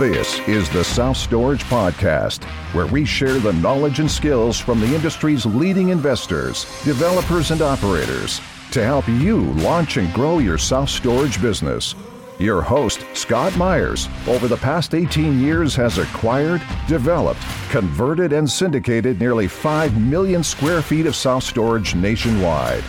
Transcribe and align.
This 0.00 0.40
is 0.48 0.68
the 0.70 0.82
Self 0.82 1.18
Storage 1.18 1.62
Podcast, 1.64 2.44
where 2.72 2.86
we 2.86 3.04
share 3.04 3.38
the 3.38 3.52
knowledge 3.52 4.00
and 4.00 4.10
skills 4.10 4.58
from 4.58 4.80
the 4.80 4.94
industry's 4.94 5.44
leading 5.44 5.90
investors, 5.90 6.64
developers, 6.84 7.50
and 7.50 7.60
operators 7.60 8.40
to 8.70 8.82
help 8.82 9.06
you 9.06 9.42
launch 9.60 9.98
and 9.98 10.10
grow 10.14 10.38
your 10.38 10.56
self 10.56 10.88
storage 10.88 11.38
business. 11.42 11.94
Your 12.38 12.62
host, 12.62 13.04
Scott 13.12 13.54
Meyers, 13.58 14.08
over 14.26 14.48
the 14.48 14.56
past 14.56 14.94
18 14.94 15.38
years 15.38 15.74
has 15.74 15.98
acquired, 15.98 16.62
developed, 16.88 17.42
converted, 17.68 18.32
and 18.32 18.50
syndicated 18.50 19.20
nearly 19.20 19.48
5 19.48 20.00
million 20.00 20.42
square 20.42 20.80
feet 20.80 21.04
of 21.04 21.14
self 21.14 21.44
storage 21.44 21.94
nationwide. 21.94 22.84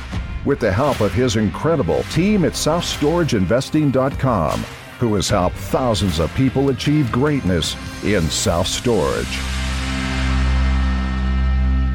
With 0.46 0.62
the 0.62 0.72
help 0.72 1.02
of 1.02 1.14
his 1.14 1.36
incredible 1.36 2.04
team 2.04 2.46
at 2.46 2.54
SelfStorageInvesting.com, 2.54 4.66
who 5.02 5.16
has 5.16 5.28
helped 5.28 5.56
thousands 5.56 6.20
of 6.20 6.32
people 6.36 6.70
achieve 6.70 7.12
greatness 7.12 7.76
in 8.04 8.22
self 8.30 8.68
storage. 8.68 9.40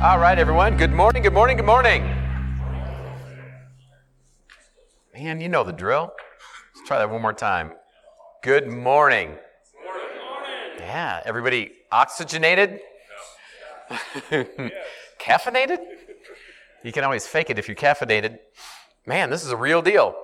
All 0.02 0.18
right, 0.18 0.36
everyone. 0.36 0.76
Good 0.76 0.90
morning, 0.90 1.22
good 1.22 1.32
morning, 1.32 1.56
good 1.56 1.66
morning. 1.66 2.02
Man, 5.14 5.40
you 5.40 5.48
know 5.48 5.62
the 5.62 5.72
drill. 5.72 6.12
Let's 6.74 6.88
try 6.88 6.98
that 6.98 7.08
one 7.08 7.22
more 7.22 7.32
time. 7.32 7.74
Good 8.42 8.66
morning. 8.66 9.28
Good 9.28 9.92
morning. 9.92 10.80
Yeah, 10.80 11.22
everybody 11.24 11.74
oxygenated? 11.92 12.80
No. 14.32 14.44
caffeinated? 15.20 15.78
You 16.82 16.90
can 16.90 17.04
always 17.04 17.24
fake 17.24 17.50
it 17.50 17.58
if 17.60 17.68
you're 17.68 17.76
caffeinated. 17.76 18.40
Man, 19.06 19.30
this 19.30 19.44
is 19.44 19.52
a 19.52 19.56
real 19.56 19.80
deal. 19.80 20.16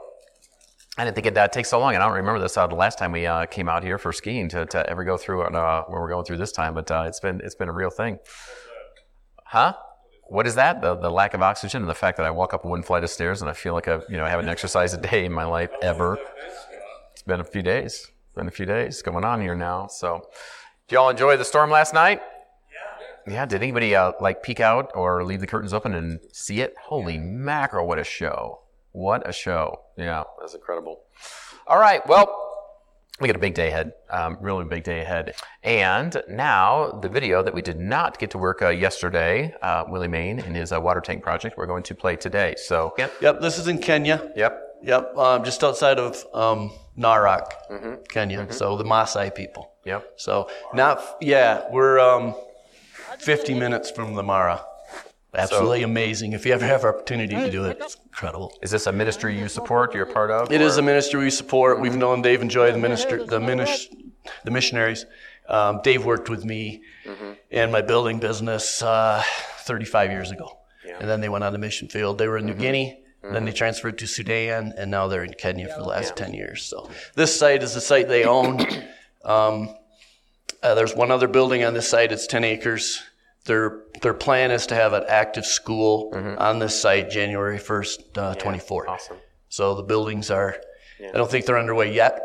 I 0.99 1.05
didn't 1.05 1.15
think 1.15 1.27
it'd 1.27 1.39
uh, 1.39 1.49
take 1.49 1.65
so 1.65 1.81
long, 1.81 1.95
and 1.95 2.03
I 2.03 2.07
don't 2.07 2.17
remember 2.17 2.39
this 2.39 2.57
uh, 2.57 2.67
the 2.67 2.75
last 2.75 2.99
time 2.99 3.13
we 3.13 3.27
uh, 3.27 3.47
came 3.47 3.67
out 3.67 3.83
here 3.83 3.97
for 3.97 4.13
skiing 4.13 4.49
to, 4.51 4.67
to 4.67 4.89
ever 4.91 5.05
go 5.05 5.17
through 5.17 5.43
uh, 5.43 5.85
where 5.85 6.01
we're 6.01 6.09
going 6.09 6.27
through 6.27 6.37
this 6.37 6.53
time, 6.53 6.75
but 6.75 6.91
uh, 6.91 7.05
it's 7.07 7.19
been 7.19 7.41
it's 7.43 7.55
been 7.55 7.71
a 7.71 7.73
real 7.73 7.89
thing. 7.89 8.19
Huh? 9.47 9.75
What 10.29 10.47
is 10.47 10.55
that? 10.57 10.83
The, 10.83 10.95
the 10.95 11.11
lack 11.11 11.33
of 11.33 11.41
oxygen 11.41 11.83
and 11.83 11.91
the 11.91 11.95
fact 11.95 12.19
that 12.19 12.27
I 12.27 12.31
walk 12.31 12.53
up 12.53 12.65
one 12.65 12.83
flight 12.83 13.05
of 13.05 13.11
stairs 13.11 13.41
and 13.41 13.51
I 13.51 13.55
feel 13.55 13.73
like 13.73 13.89
I 13.89 14.01
you 14.09 14.19
know 14.19 14.27
haven't 14.27 14.49
exercised 14.49 14.95
a 14.99 15.01
day 15.11 15.25
in 15.25 15.33
my 15.33 15.45
life 15.45 15.71
ever. 15.81 16.19
It's 17.13 17.23
been 17.23 17.41
a 17.41 17.45
few 17.45 17.63
days. 17.63 18.11
Been 18.35 18.49
a 18.49 18.51
few 18.51 18.67
days 18.67 19.01
going 19.01 19.25
on 19.25 19.41
here 19.41 19.55
now. 19.55 19.87
So, 19.87 20.29
did 20.89 20.95
y'all 20.95 21.09
enjoy 21.09 21.39
the 21.39 21.45
storm 21.45 21.71
last 21.71 21.95
night? 21.95 22.21
Yeah. 23.27 23.33
Yeah. 23.33 23.47
Did 23.47 23.63
anybody 23.63 23.95
uh, 23.95 24.13
like 24.21 24.43
peek 24.43 24.61
out 24.61 24.91
or 24.95 25.25
leave 25.25 25.41
the 25.41 25.47
curtains 25.47 25.73
open 25.73 25.95
and 25.95 26.21
see 26.33 26.61
it? 26.61 26.75
Holy 26.85 27.17
mackerel! 27.17 27.87
What 27.87 27.99
a 27.99 28.05
show! 28.05 28.62
What 28.93 29.29
a 29.29 29.33
show. 29.33 29.81
Yeah, 29.97 30.25
that's 30.41 30.55
incredible. 30.55 31.01
All 31.67 31.79
right, 31.79 32.07
well, 32.07 32.39
we 33.21 33.29
got 33.29 33.37
a 33.37 33.41
big 33.41 33.55
day 33.55 33.69
ahead, 33.69 33.93
um, 34.11 34.37
really 34.41 34.65
big 34.65 34.85
day 34.85 35.01
ahead. 35.01 35.35
And 35.63 36.21
now 36.29 36.91
the 37.03 37.09
video 37.09 37.43
that 37.43 37.55
we 37.55 37.63
did 37.63 37.79
not 37.79 38.19
get 38.19 38.31
to 38.33 38.39
work 38.39 38.63
uh, 38.63 38.69
yesterday, 38.71 39.55
uh, 39.63 39.85
Willie 39.89 40.09
Main 40.09 40.41
and 40.41 40.57
his 40.57 40.73
uh, 40.73 40.81
water 40.81 41.01
tank 41.01 41.23
project, 41.23 41.57
we're 41.57 41.67
going 41.67 41.85
to 41.85 41.95
play 41.95 42.17
today. 42.17 42.55
So, 42.57 42.95
yep, 42.99 43.13
Yep, 43.21 43.41
this 43.41 43.59
is 43.59 43.69
in 43.69 43.79
Kenya. 43.79 44.33
yep, 44.37 44.61
Yep, 44.83 45.17
um, 45.17 45.45
just 45.45 45.63
outside 45.63 45.99
of 46.01 46.25
um, 46.35 46.73
Narok, 46.99 48.09
Kenya. 48.09 48.53
So 48.53 48.77
the 48.77 48.85
Maasai 48.85 49.33
people. 49.35 49.71
yep. 49.85 50.13
So 50.17 50.51
not, 50.75 51.17
yeah, 51.21 51.63
we're 51.71 52.01
um, 52.01 52.35
50 53.21 53.55
minutes 53.55 53.91
from 53.93 54.15
the 54.17 54.23
Mara. 54.25 54.65
Absolutely 55.35 55.83
amazing. 55.83 56.35
If 56.35 56.45
you 56.45 56.53
ever 56.53 56.67
have 56.67 56.85
opportunity 56.85 57.35
to 57.35 57.51
do 57.51 57.65
it, 57.65 57.79
it's 57.81 57.97
incredible. 58.05 58.53
Is 58.63 58.71
this 58.71 58.87
a 58.87 58.93
ministry 58.93 59.39
you 59.39 59.49
support? 59.49 59.95
You're 59.95 60.05
a 60.05 60.13
part 60.13 60.31
of? 60.31 60.53
It 60.53 60.61
is 60.61 60.77
or- 60.77 60.81
a 60.81 60.85
ministry 60.85 61.21
we 61.25 61.31
support. 61.31 61.81
We've 61.81 61.97
known 61.97 62.21
Dave 62.23 62.43
and 62.43 62.51
Joy, 62.51 62.71
the 62.71 62.79
minister, 62.79 63.25
the 63.25 63.39
minis, 63.41 63.87
the 64.45 64.51
missionaries. 64.51 65.07
Um, 65.49 65.81
Dave 65.83 66.05
worked 66.05 66.29
with 66.29 66.45
me 66.45 66.83
in 67.51 67.71
my 67.71 67.81
building 67.83 68.19
business 68.21 68.83
uh, 68.83 69.23
35 69.61 70.11
years 70.11 70.31
ago, 70.31 70.59
and 71.01 71.09
then 71.09 71.21
they 71.21 71.29
went 71.29 71.45
on 71.45 71.53
the 71.53 71.59
mission 71.59 71.89
field. 71.89 72.19
They 72.19 72.29
were 72.29 72.39
in 72.39 72.47
New 72.47 72.55
Guinea, 72.55 73.03
then 73.23 73.45
they 73.47 73.53
transferred 73.53 73.99
to 73.99 74.07
Sudan, 74.07 74.75
and 74.77 74.91
now 74.91 75.09
they're 75.09 75.25
in 75.25 75.33
Kenya 75.35 75.69
for 75.69 75.81
the 75.81 75.89
last 75.89 76.15
10 76.17 76.35
years. 76.35 76.63
So 76.63 76.91
this 77.15 77.37
site 77.39 77.63
is 77.63 77.73
the 77.75 77.81
site 77.81 78.07
they 78.09 78.25
own. 78.39 78.61
Um, 79.25 79.75
uh, 80.63 80.75
there's 80.75 80.95
one 80.95 81.11
other 81.11 81.27
building 81.27 81.65
on 81.65 81.75
this 81.75 81.89
site. 81.89 82.13
It's 82.13 82.27
10 82.27 82.45
acres. 82.45 83.03
Their 83.45 83.81
their 84.03 84.15
plan 84.15 84.51
is 84.51 84.67
to 84.69 84.75
have 84.75 84.93
an 84.93 85.05
active 85.09 85.45
school 85.45 86.11
on 86.39 86.59
this 86.59 86.81
site 86.81 87.11
January 87.11 87.59
1st, 87.59 88.19
uh, 88.19 88.35
24. 88.37 88.89
Awesome. 88.91 89.17
So 89.49 89.75
the 89.75 89.83
buildings 89.83 90.31
are, 90.31 90.57
I 91.01 91.17
don't 91.17 91.31
think 91.31 91.47
they're 91.47 91.59
underway 91.59 91.93
yet. 91.93 92.21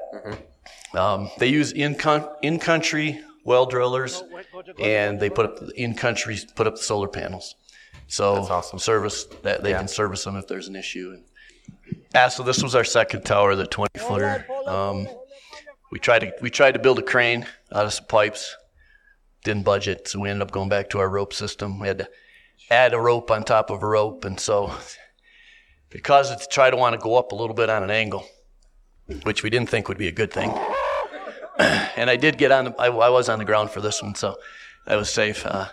Um, 0.94 1.30
they 1.40 1.48
use 1.48 1.72
in 1.74 1.96
con- 1.96 2.30
in 2.42 2.60
country 2.60 3.20
well 3.44 3.66
drillers, 3.66 4.24
and 4.80 5.20
they 5.20 5.30
put 5.30 5.46
up 5.46 5.70
in 5.76 5.94
country 5.96 6.38
put 6.56 6.68
up 6.68 6.76
the 6.76 6.82
solar 6.84 7.08
panels. 7.08 7.56
So 8.08 8.36
That's 8.36 8.50
awesome. 8.50 8.80
service 8.80 9.26
that 9.44 9.64
they 9.64 9.72
Yeah. 9.72 9.80
can 9.80 9.88
service 9.88 10.24
them 10.24 10.38
if 10.38 10.48
there's 10.48 10.68
an 10.70 10.76
issue. 10.76 11.14
And, 11.16 11.24
yeah, 12.14 12.30
so 12.30 12.44
this 12.44 12.64
was 12.64 12.74
our 12.76 12.84
second 12.86 13.24
tower, 13.26 13.56
the 13.56 13.66
20 13.68 14.00
footer. 14.00 14.46
Um, 14.66 15.08
we 15.92 16.00
tried 16.00 16.20
to 16.20 16.34
we 16.42 16.50
tried 16.50 16.74
to 16.74 16.80
build 16.80 17.00
a 17.00 17.02
crane 17.02 17.46
out 17.74 17.86
of 17.86 17.94
some 17.94 18.06
pipes, 18.06 18.56
didn't 19.48 19.64
budget, 19.64 20.10
so 20.10 20.20
we 20.20 20.30
ended 20.30 20.42
up 20.42 20.52
going 20.52 20.68
back 20.68 20.90
to 20.90 21.00
our 21.00 21.10
rope 21.10 21.34
system. 21.34 21.80
We 21.80 21.88
had 21.88 22.00
to 22.00 22.10
add 22.70 22.94
a 22.94 23.00
rope 23.00 23.32
on 23.32 23.44
top 23.44 23.70
of 23.70 23.82
a 23.82 23.88
rope, 23.88 24.26
and 24.26 24.38
so 24.38 24.74
because 25.90 26.32
it 26.32 26.46
tried 26.52 26.72
to 26.72 26.78
want 26.78 26.94
to 26.94 27.00
go 27.00 27.16
up 27.16 27.32
a 27.32 27.36
little 27.36 27.56
bit 27.56 27.70
on 27.70 27.82
an 27.82 27.90
angle, 27.90 28.26
which 29.24 29.44
we 29.44 29.50
didn't 29.50 29.70
think 29.70 29.88
would 29.88 29.98
be 29.98 30.10
a 30.10 30.12
good 30.12 30.34
thing. 30.34 30.50
and 31.58 32.10
I 32.10 32.18
did 32.18 32.38
get 32.38 32.52
on. 32.52 32.66
The, 32.66 32.76
I, 32.78 32.88
I 32.88 33.10
was 33.10 33.30
on 33.30 33.40
the 33.40 33.46
ground 33.46 33.72
for 33.72 33.80
this 33.80 34.04
one, 34.04 34.16
so 34.16 34.36
that 34.86 34.96
was 34.96 35.10
safe. 35.10 35.46
Uh, 35.46 35.70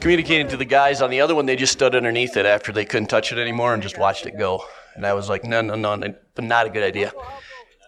communicating 0.00 0.48
to 0.48 0.58
the 0.58 0.66
guys 0.66 1.00
on 1.00 1.08
the 1.08 1.22
other 1.22 1.34
one, 1.34 1.46
they 1.46 1.56
just 1.56 1.72
stood 1.72 1.94
underneath 1.94 2.36
it 2.36 2.44
after 2.44 2.72
they 2.72 2.84
couldn't 2.84 3.08
touch 3.08 3.32
it 3.32 3.38
anymore 3.38 3.72
and 3.72 3.82
just 3.82 3.98
watched 3.98 4.26
it 4.26 4.38
go. 4.38 4.62
And 4.94 5.06
I 5.06 5.14
was 5.14 5.30
like, 5.30 5.44
no, 5.44 5.62
no, 5.62 5.76
no 5.76 6.14
not 6.38 6.66
a 6.66 6.70
good 6.70 6.84
idea. 6.84 7.12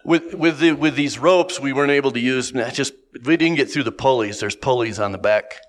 With 0.03 0.33
with 0.33 0.59
the, 0.59 0.71
with 0.73 0.95
these 0.95 1.19
ropes, 1.19 1.59
we 1.59 1.73
weren't 1.73 1.91
able 1.91 2.11
to 2.11 2.19
use. 2.19 2.51
Just 2.71 2.93
we 3.23 3.37
didn't 3.37 3.57
get 3.57 3.69
through 3.71 3.83
the 3.83 3.91
pulleys. 3.91 4.39
There's 4.39 4.55
pulleys 4.55 4.99
on 4.99 5.11
the 5.11 5.17
back 5.17 5.59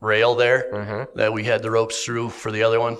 rail 0.00 0.34
there 0.34 1.08
that 1.14 1.32
we 1.32 1.44
had 1.44 1.62
the 1.62 1.70
ropes 1.70 2.04
through 2.04 2.30
for 2.30 2.50
the 2.50 2.62
other 2.62 2.80
one 2.80 2.96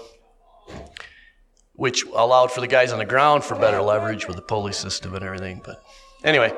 which 1.81 2.05
allowed 2.15 2.53
for 2.53 2.61
the 2.61 2.67
guys 2.67 2.93
on 2.93 2.99
the 2.99 3.07
ground 3.07 3.43
for 3.43 3.55
better 3.55 3.81
leverage 3.81 4.27
with 4.27 4.37
the 4.37 4.43
pulley 4.43 4.71
system 4.71 5.15
and 5.15 5.25
everything. 5.25 5.63
But 5.65 5.83
anyway, 6.23 6.53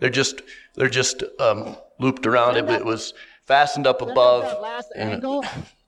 they're 0.00 0.10
just 0.10 0.42
they're 0.74 0.88
just 0.88 1.22
um, 1.38 1.76
looped 2.00 2.26
around. 2.26 2.56
It, 2.56 2.66
but 2.66 2.80
it 2.80 2.84
was 2.84 3.14
fastened 3.44 3.86
up 3.86 4.02
above 4.02 4.44
and 4.96 5.24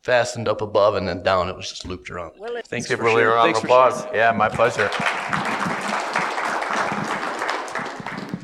fastened 0.03 0.47
up 0.47 0.61
above 0.61 0.95
and 0.95 1.09
then 1.09 1.25
down. 1.25 1.49
It 1.49 1.57
was 1.57 1.69
just 1.69 1.85
looped 1.85 2.09
around. 2.09 2.35
Thanks 2.67 2.87
Give 2.87 3.01
for 3.01 3.05
Willie 3.07 3.23
a 3.23 3.25
sharing. 3.25 3.35
round 3.35 3.47
Thanks 3.47 3.61
for 3.63 3.67
sharing. 3.67 3.93
applause. 3.93 4.15
Yeah, 4.15 4.31
my 4.31 4.49
pleasure. 4.49 5.66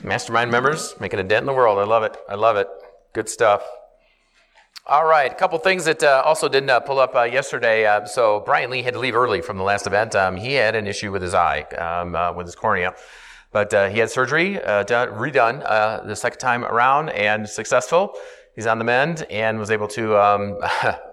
Mastermind 0.03 0.51
members 0.51 0.95
making 0.99 1.21
a 1.21 1.23
dent 1.23 1.43
in 1.43 1.47
the 1.47 1.53
world. 1.53 1.79
I 1.79 1.85
love 1.85 2.03
it. 2.03 2.17
I 2.29 2.35
love 2.35 2.57
it. 2.57 2.69
Good 3.13 3.29
stuff. 3.29 3.63
All 4.85 5.05
right, 5.05 5.31
a 5.31 5.35
couple 5.37 5.57
things 5.61 5.85
that 5.85 6.03
uh, 6.03 6.23
also 6.25 6.49
didn't 6.49 6.71
uh, 6.71 6.81
pull 6.81 6.99
up 6.99 7.15
uh, 7.15 7.23
yesterday. 7.23 7.87
Uh, 7.87 8.05
so 8.05 8.41
Brian 8.45 8.69
Lee 8.69 8.83
had 8.83 8.95
to 8.95 8.99
leave 8.99 9.15
early 9.15 9.41
from 9.41 9.57
the 9.57 9.63
last 9.63 9.87
event. 9.87 10.17
Um, 10.17 10.37
he 10.37 10.55
had 10.55 10.75
an 10.75 10.89
issue 10.89 11.13
with 11.13 11.23
his 11.23 11.35
eye, 11.35 11.63
um, 11.79 12.17
uh, 12.17 12.33
with 12.33 12.47
his 12.47 12.57
cornea, 12.57 12.93
but 13.53 13.73
uh, 13.73 13.89
he 13.91 14.01
had 14.01 14.11
surgery 14.11 14.55
done, 14.55 15.09
redone 15.11 15.61
the 16.05 16.17
second 16.17 16.41
time 16.41 16.65
around 16.65 17.11
and 17.11 17.49
successful. 17.49 18.17
He's 18.57 18.67
on 18.67 18.79
the 18.79 18.85
mend 18.85 19.25
and 19.31 19.61
was 19.61 19.71
able 19.71 19.87
to 19.89 20.21
um, 20.21 20.59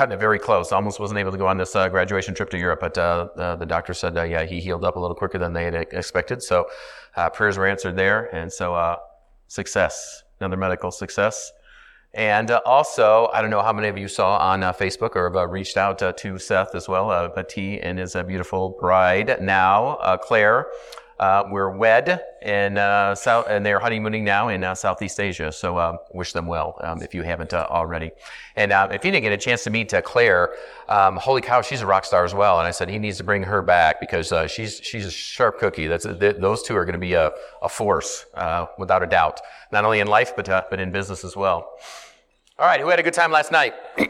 cutting 0.00 0.14
it 0.14 0.18
very 0.18 0.38
close. 0.38 0.72
Almost 0.72 0.98
wasn't 0.98 1.20
able 1.20 1.30
to 1.30 1.36
go 1.36 1.46
on 1.46 1.58
this 1.58 1.76
uh, 1.76 1.86
graduation 1.90 2.34
trip 2.34 2.48
to 2.50 2.58
Europe, 2.58 2.80
but 2.80 2.96
uh, 2.96 3.28
uh, 3.36 3.56
the 3.56 3.66
doctor 3.66 3.92
said, 3.92 4.16
uh, 4.16 4.22
yeah, 4.22 4.44
he 4.44 4.58
healed 4.58 4.82
up 4.82 4.96
a 4.96 4.98
little 4.98 5.14
quicker 5.14 5.36
than 5.36 5.52
they 5.52 5.64
had 5.64 5.74
expected. 5.74 6.42
So 6.42 6.68
uh, 7.16 7.28
prayers 7.28 7.58
were 7.58 7.66
answered 7.66 7.96
there, 7.96 8.34
and 8.34 8.50
so 8.50 8.96
success, 9.48 10.22
another 10.40 10.56
medical 10.56 10.90
success. 10.90 11.52
And 12.14 12.50
also, 12.50 13.28
I 13.34 13.42
don't 13.42 13.50
know 13.50 13.60
how 13.60 13.74
many 13.74 13.88
of 13.88 13.98
you 13.98 14.08
saw 14.08 14.38
on 14.38 14.62
Facebook 14.62 15.16
or 15.16 15.30
have 15.38 15.50
reached 15.50 15.76
out 15.76 15.98
to 16.16 16.38
Seth 16.38 16.74
as 16.74 16.88
well, 16.88 17.30
but 17.34 17.52
he 17.52 17.78
and 17.78 17.98
his 17.98 18.16
beautiful 18.26 18.78
bride 18.80 19.36
now, 19.42 20.16
Claire, 20.22 20.68
uh, 21.20 21.44
were 21.50 21.70
wed 21.70 22.22
and 22.40 22.78
uh, 22.78 23.14
South, 23.14 23.44
and 23.46 23.64
they're 23.64 23.78
honeymooning 23.78 24.24
now 24.24 24.48
in 24.48 24.64
uh, 24.64 24.74
Southeast 24.74 25.20
Asia. 25.20 25.52
So 25.52 25.76
uh, 25.76 25.98
wish 26.14 26.32
them 26.32 26.46
well 26.46 26.78
um, 26.80 27.02
if 27.02 27.14
you 27.14 27.22
haven't 27.22 27.52
uh, 27.52 27.66
already. 27.68 28.10
And 28.56 28.72
uh, 28.72 28.88
if 28.90 29.04
you 29.04 29.10
didn't 29.10 29.24
get 29.24 29.32
a 29.32 29.36
chance 29.36 29.62
to 29.64 29.70
meet 29.70 29.92
uh, 29.92 30.00
Claire, 30.00 30.54
um, 30.88 31.16
holy 31.16 31.42
cow, 31.42 31.60
she's 31.60 31.82
a 31.82 31.86
rock 31.86 32.06
star 32.06 32.24
as 32.24 32.32
well. 32.32 32.58
And 32.58 32.66
I 32.66 32.70
said 32.70 32.88
he 32.88 32.98
needs 32.98 33.18
to 33.18 33.24
bring 33.24 33.42
her 33.42 33.60
back 33.60 34.00
because 34.00 34.32
uh, 34.32 34.46
she's 34.46 34.80
she's 34.82 35.04
a 35.04 35.10
sharp 35.10 35.58
cookie. 35.58 35.86
That's 35.86 36.06
th- 36.06 36.36
those 36.38 36.62
two 36.62 36.74
are 36.74 36.86
going 36.86 36.94
to 36.94 36.98
be 36.98 37.12
a, 37.12 37.32
a 37.60 37.68
force 37.68 38.24
uh, 38.34 38.66
without 38.78 39.02
a 39.02 39.06
doubt, 39.06 39.42
not 39.72 39.84
only 39.84 40.00
in 40.00 40.06
life 40.06 40.32
but 40.34 40.48
uh, 40.48 40.62
but 40.70 40.80
in 40.80 40.90
business 40.90 41.22
as 41.22 41.36
well. 41.36 41.70
All 42.58 42.66
right, 42.66 42.80
who 42.80 42.88
had 42.88 42.98
a 42.98 43.02
good 43.02 43.14
time 43.14 43.30
last 43.30 43.52
night? 43.52 43.74
that 43.96 44.06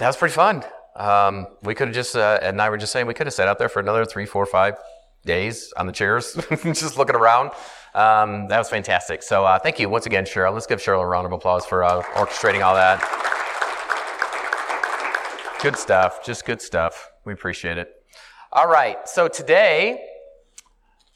was 0.00 0.16
pretty 0.16 0.34
fun. 0.34 0.64
Um, 0.96 1.46
we 1.62 1.74
could 1.74 1.88
have 1.88 1.94
just, 1.94 2.14
uh, 2.16 2.38
and 2.42 2.60
I 2.60 2.70
were 2.70 2.76
just 2.76 2.92
saying, 2.92 3.06
we 3.06 3.14
could 3.14 3.26
have 3.26 3.34
sat 3.34 3.48
out 3.48 3.58
there 3.58 3.68
for 3.68 3.80
another 3.80 4.04
three, 4.04 4.26
four, 4.26 4.46
five, 4.46 4.76
days 5.24 5.72
on 5.76 5.86
the 5.86 5.92
chairs, 5.92 6.34
just 6.62 6.96
looking 6.98 7.16
around. 7.16 7.50
Um, 7.94 8.48
that 8.48 8.58
was 8.58 8.68
fantastic. 8.68 9.22
So 9.22 9.44
uh, 9.44 9.58
thank 9.58 9.78
you 9.78 9.88
once 9.88 10.06
again, 10.06 10.24
Cheryl. 10.24 10.52
Let's 10.52 10.66
give 10.66 10.80
Cheryl 10.80 11.02
a 11.02 11.06
round 11.06 11.26
of 11.26 11.32
applause 11.32 11.64
for 11.64 11.84
uh, 11.84 12.02
orchestrating 12.14 12.64
all 12.64 12.74
that. 12.74 13.00
Good 15.62 15.76
stuff. 15.76 16.24
Just 16.24 16.44
good 16.44 16.60
stuff. 16.60 17.10
We 17.24 17.32
appreciate 17.32 17.78
it. 17.78 17.90
All 18.52 18.68
right. 18.68 19.08
So 19.08 19.28
today 19.28 20.04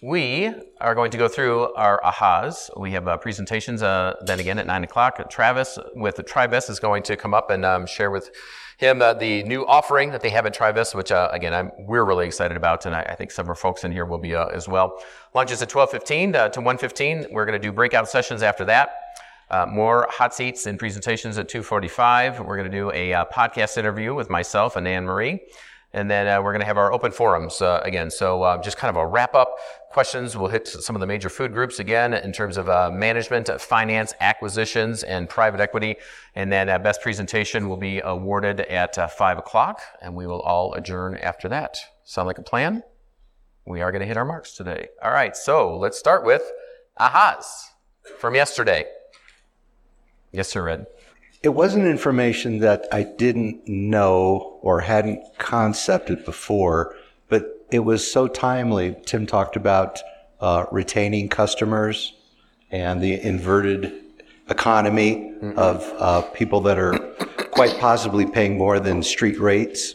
we 0.03 0.53
are 0.81 0.95
going 0.95 1.11
to 1.11 1.19
go 1.19 1.27
through 1.27 1.75
our 1.75 2.01
ahas. 2.05 2.71
We 2.79 2.93
have 2.93 3.09
uh, 3.09 3.17
presentations 3.17 3.83
uh, 3.83 4.15
then 4.25 4.39
again 4.39 4.59
at 4.59 4.67
9 4.67 4.85
o'clock. 4.85 5.29
Travis 5.29 5.79
with 5.95 6.17
the 6.17 6.67
is 6.69 6.79
going 6.79 7.03
to 7.05 7.17
come 7.17 7.35
up 7.35 7.51
and 7.51 7.65
um, 7.65 7.87
share 7.87 8.11
with 8.11 8.31
him 8.79 9.03
uh, 9.03 9.13
the 9.13 9.43
new 9.43 9.67
offering 9.67 10.11
that 10.11 10.21
they 10.21 10.31
have 10.31 10.47
at 10.47 10.55
Trivest, 10.55 10.95
which 10.95 11.11
uh, 11.11 11.29
again 11.33 11.53
I'm, 11.53 11.73
we're 11.81 12.05
really 12.05 12.27
excited 12.27 12.57
about, 12.57 12.87
and 12.87 12.95
I, 12.95 13.03
I, 13.03 13.15
think 13.17 13.33
some 13.33 13.47
of 13.47 13.49
our 13.49 13.57
folks 13.57 13.83
in 13.83 13.91
here 13.91 14.05
will 14.05 14.19
be 14.19 14.37
uh, 14.37 14.47
as 14.47 14.69
well. 14.69 15.03
Lunch 15.35 15.51
is 15.51 15.61
at 15.63 15.69
12:15 15.69 16.37
uh, 16.37 16.49
to 16.51 16.61
1:15. 16.61 17.33
We're 17.33 17.45
going 17.45 17.61
to 17.61 17.67
do 17.67 17.73
breakout 17.73 18.09
sessions 18.09 18.41
after 18.41 18.65
that. 18.67 18.91
Uh, 19.51 19.67
more 19.67 20.07
hot 20.11 20.33
seats 20.33 20.67
and 20.67 20.79
presentations 20.79 21.39
at 21.39 21.49
2:45. 21.49 22.39
We're 22.47 22.57
going 22.57 22.71
to 22.71 22.77
do 22.77 22.93
a 22.93 23.15
uh, 23.15 23.25
podcast 23.35 23.79
interview 23.79 24.15
with 24.15 24.31
myself 24.31 24.77
and 24.77 24.87
Anne 24.87 25.07
Marie. 25.07 25.41
And 25.93 26.11
then 26.11 26.29
uh, 26.29 26.43
we're 26.43 26.53
going 26.53 26.61
to 26.61 26.67
have 26.67 26.77
our 26.77 26.93
open 26.93 27.13
forums 27.13 27.63
uh, 27.63 27.81
again. 27.83 28.11
So 28.11 28.43
uh, 28.43 28.61
just 28.61 28.77
kind 28.77 28.95
of 28.95 28.97
a 28.97 29.07
wrap 29.07 29.35
up 29.35 29.57
questions. 29.91 30.37
We'll 30.37 30.51
hit 30.51 30.69
some 30.69 30.95
of 30.95 31.01
the 31.01 31.07
major 31.07 31.31
food 31.31 31.53
groups 31.53 31.79
again 31.79 32.13
in 32.13 32.31
terms 32.31 32.59
of 32.59 32.69
uh, 32.69 32.91
management, 32.93 33.49
finance, 33.61 34.13
acquisitions, 34.21 35.03
and 35.03 35.29
private 35.29 35.61
equity. 35.61 35.97
And 36.35 36.53
then 36.53 36.69
uh, 36.69 36.79
best 36.79 37.01
presentation 37.01 37.69
will 37.69 37.79
be 37.79 38.01
awarded 38.01 38.61
at 38.61 38.99
uh, 38.99 39.07
five 39.07 39.39
o'clock, 39.39 39.81
and 40.03 40.15
we 40.15 40.27
will 40.27 40.43
all 40.43 40.75
adjourn 40.75 41.17
after 41.17 41.49
that. 41.49 41.79
Sound 42.05 42.27
like 42.27 42.39
a 42.39 42.43
plan? 42.43 42.83
We 43.67 43.81
are 43.81 43.91
going 43.91 44.01
to 44.01 44.07
hit 44.07 44.17
our 44.19 44.25
marks 44.27 44.53
today. 44.53 44.89
All 45.03 45.11
right. 45.11 45.35
So 45.37 45.77
let's 45.79 45.99
start 45.99 46.25
with 46.25 46.43
ahas 47.01 47.45
from 48.19 48.35
yesterday. 48.35 48.85
Yes, 50.33 50.49
sir, 50.49 50.63
Red 50.63 50.87
it 51.43 51.51
wasn't 51.51 51.87
information 51.87 52.59
that 52.61 52.87
I 52.93 53.05
didn't 53.05 53.67
know 53.69 54.59
or 54.63 54.81
hadn't 54.81 55.23
concepted 55.39 56.25
before, 56.25 56.97
but 57.29 57.67
it 57.71 57.81
was 57.81 58.11
so 58.11 58.27
timely. 58.27 58.97
Tim 59.07 59.27
talked 59.27 59.57
about 59.57 60.01
uh, 60.41 60.67
retaining 60.73 61.29
customers 61.29 62.15
and 62.71 63.01
the 63.01 63.21
inverted 63.21 63.93
economy 64.49 65.33
mm-hmm. 65.41 65.59
of 65.59 65.93
uh, 65.99 66.23
people 66.33 66.61
that 66.63 66.79
are 66.79 66.99
quite 67.51 67.79
possibly 67.79 68.27
paying 68.27 68.57
more 68.57 68.81
than 68.81 69.03
street 69.03 69.39
rates 69.39 69.95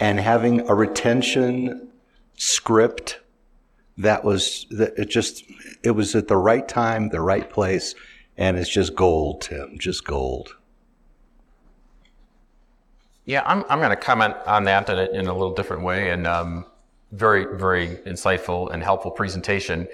and 0.00 0.18
having 0.20 0.68
a 0.68 0.74
retention 0.74 1.88
script 2.36 3.20
that 3.96 4.22
was 4.24 4.66
that 4.70 4.96
it 4.96 5.08
just 5.08 5.42
it 5.82 5.90
was 5.90 6.14
at 6.14 6.28
the 6.28 6.36
right 6.36 6.68
time 6.68 7.08
the 7.08 7.20
right 7.20 7.50
place 7.50 7.94
and 8.36 8.56
it's 8.56 8.68
just 8.68 8.94
gold 8.94 9.40
tim 9.40 9.76
just 9.78 10.04
gold 10.04 10.54
yeah, 13.28 13.42
I'm, 13.44 13.62
I'm 13.68 13.78
going 13.78 13.90
to 13.90 13.96
comment 13.96 14.36
on 14.46 14.64
that 14.64 14.88
in 14.88 14.98
a, 14.98 15.04
in 15.10 15.26
a 15.26 15.32
little 15.34 15.52
different 15.52 15.82
way 15.82 16.10
and 16.12 16.26
um, 16.26 16.64
very, 17.12 17.58
very 17.58 17.88
insightful 18.06 18.72
and 18.72 18.82
helpful 18.82 19.10
presentation. 19.10 19.86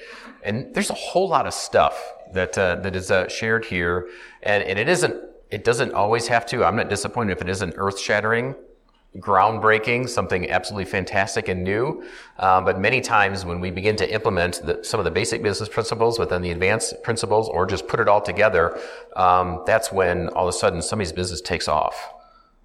And 0.44 0.72
there's 0.72 0.90
a 0.90 0.94
whole 0.94 1.28
lot 1.28 1.44
of 1.44 1.52
stuff 1.52 2.00
that, 2.32 2.56
uh, 2.56 2.76
that 2.76 2.94
is 2.94 3.10
uh, 3.10 3.26
shared 3.26 3.64
here. 3.64 4.08
And, 4.44 4.62
and 4.62 4.78
it 4.78 4.88
isn't, 4.88 5.16
it 5.50 5.64
doesn't 5.64 5.94
always 5.94 6.28
have 6.28 6.46
to. 6.46 6.64
I'm 6.64 6.76
not 6.76 6.88
disappointed 6.88 7.32
if 7.32 7.42
it 7.42 7.48
isn't 7.48 7.74
earth 7.76 7.98
shattering, 7.98 8.54
groundbreaking, 9.16 10.08
something 10.08 10.48
absolutely 10.48 10.88
fantastic 10.88 11.48
and 11.48 11.64
new. 11.64 12.04
Um, 12.38 12.64
but 12.64 12.78
many 12.78 13.00
times 13.00 13.44
when 13.44 13.58
we 13.58 13.72
begin 13.72 13.96
to 13.96 14.08
implement 14.14 14.64
the, 14.64 14.84
some 14.84 15.00
of 15.00 15.04
the 15.04 15.10
basic 15.10 15.42
business 15.42 15.68
principles 15.68 16.20
within 16.20 16.40
the 16.40 16.52
advanced 16.52 17.02
principles 17.02 17.48
or 17.48 17.66
just 17.66 17.88
put 17.88 17.98
it 17.98 18.06
all 18.06 18.20
together, 18.20 18.78
um, 19.16 19.64
that's 19.66 19.90
when 19.90 20.28
all 20.28 20.46
of 20.46 20.54
a 20.54 20.56
sudden 20.56 20.80
somebody's 20.80 21.10
business 21.10 21.40
takes 21.40 21.66
off 21.66 22.13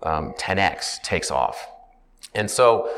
um, 0.04 0.34
10x 0.34 1.02
takes 1.02 1.32
off. 1.32 1.68
And 2.36 2.50
so 2.50 2.90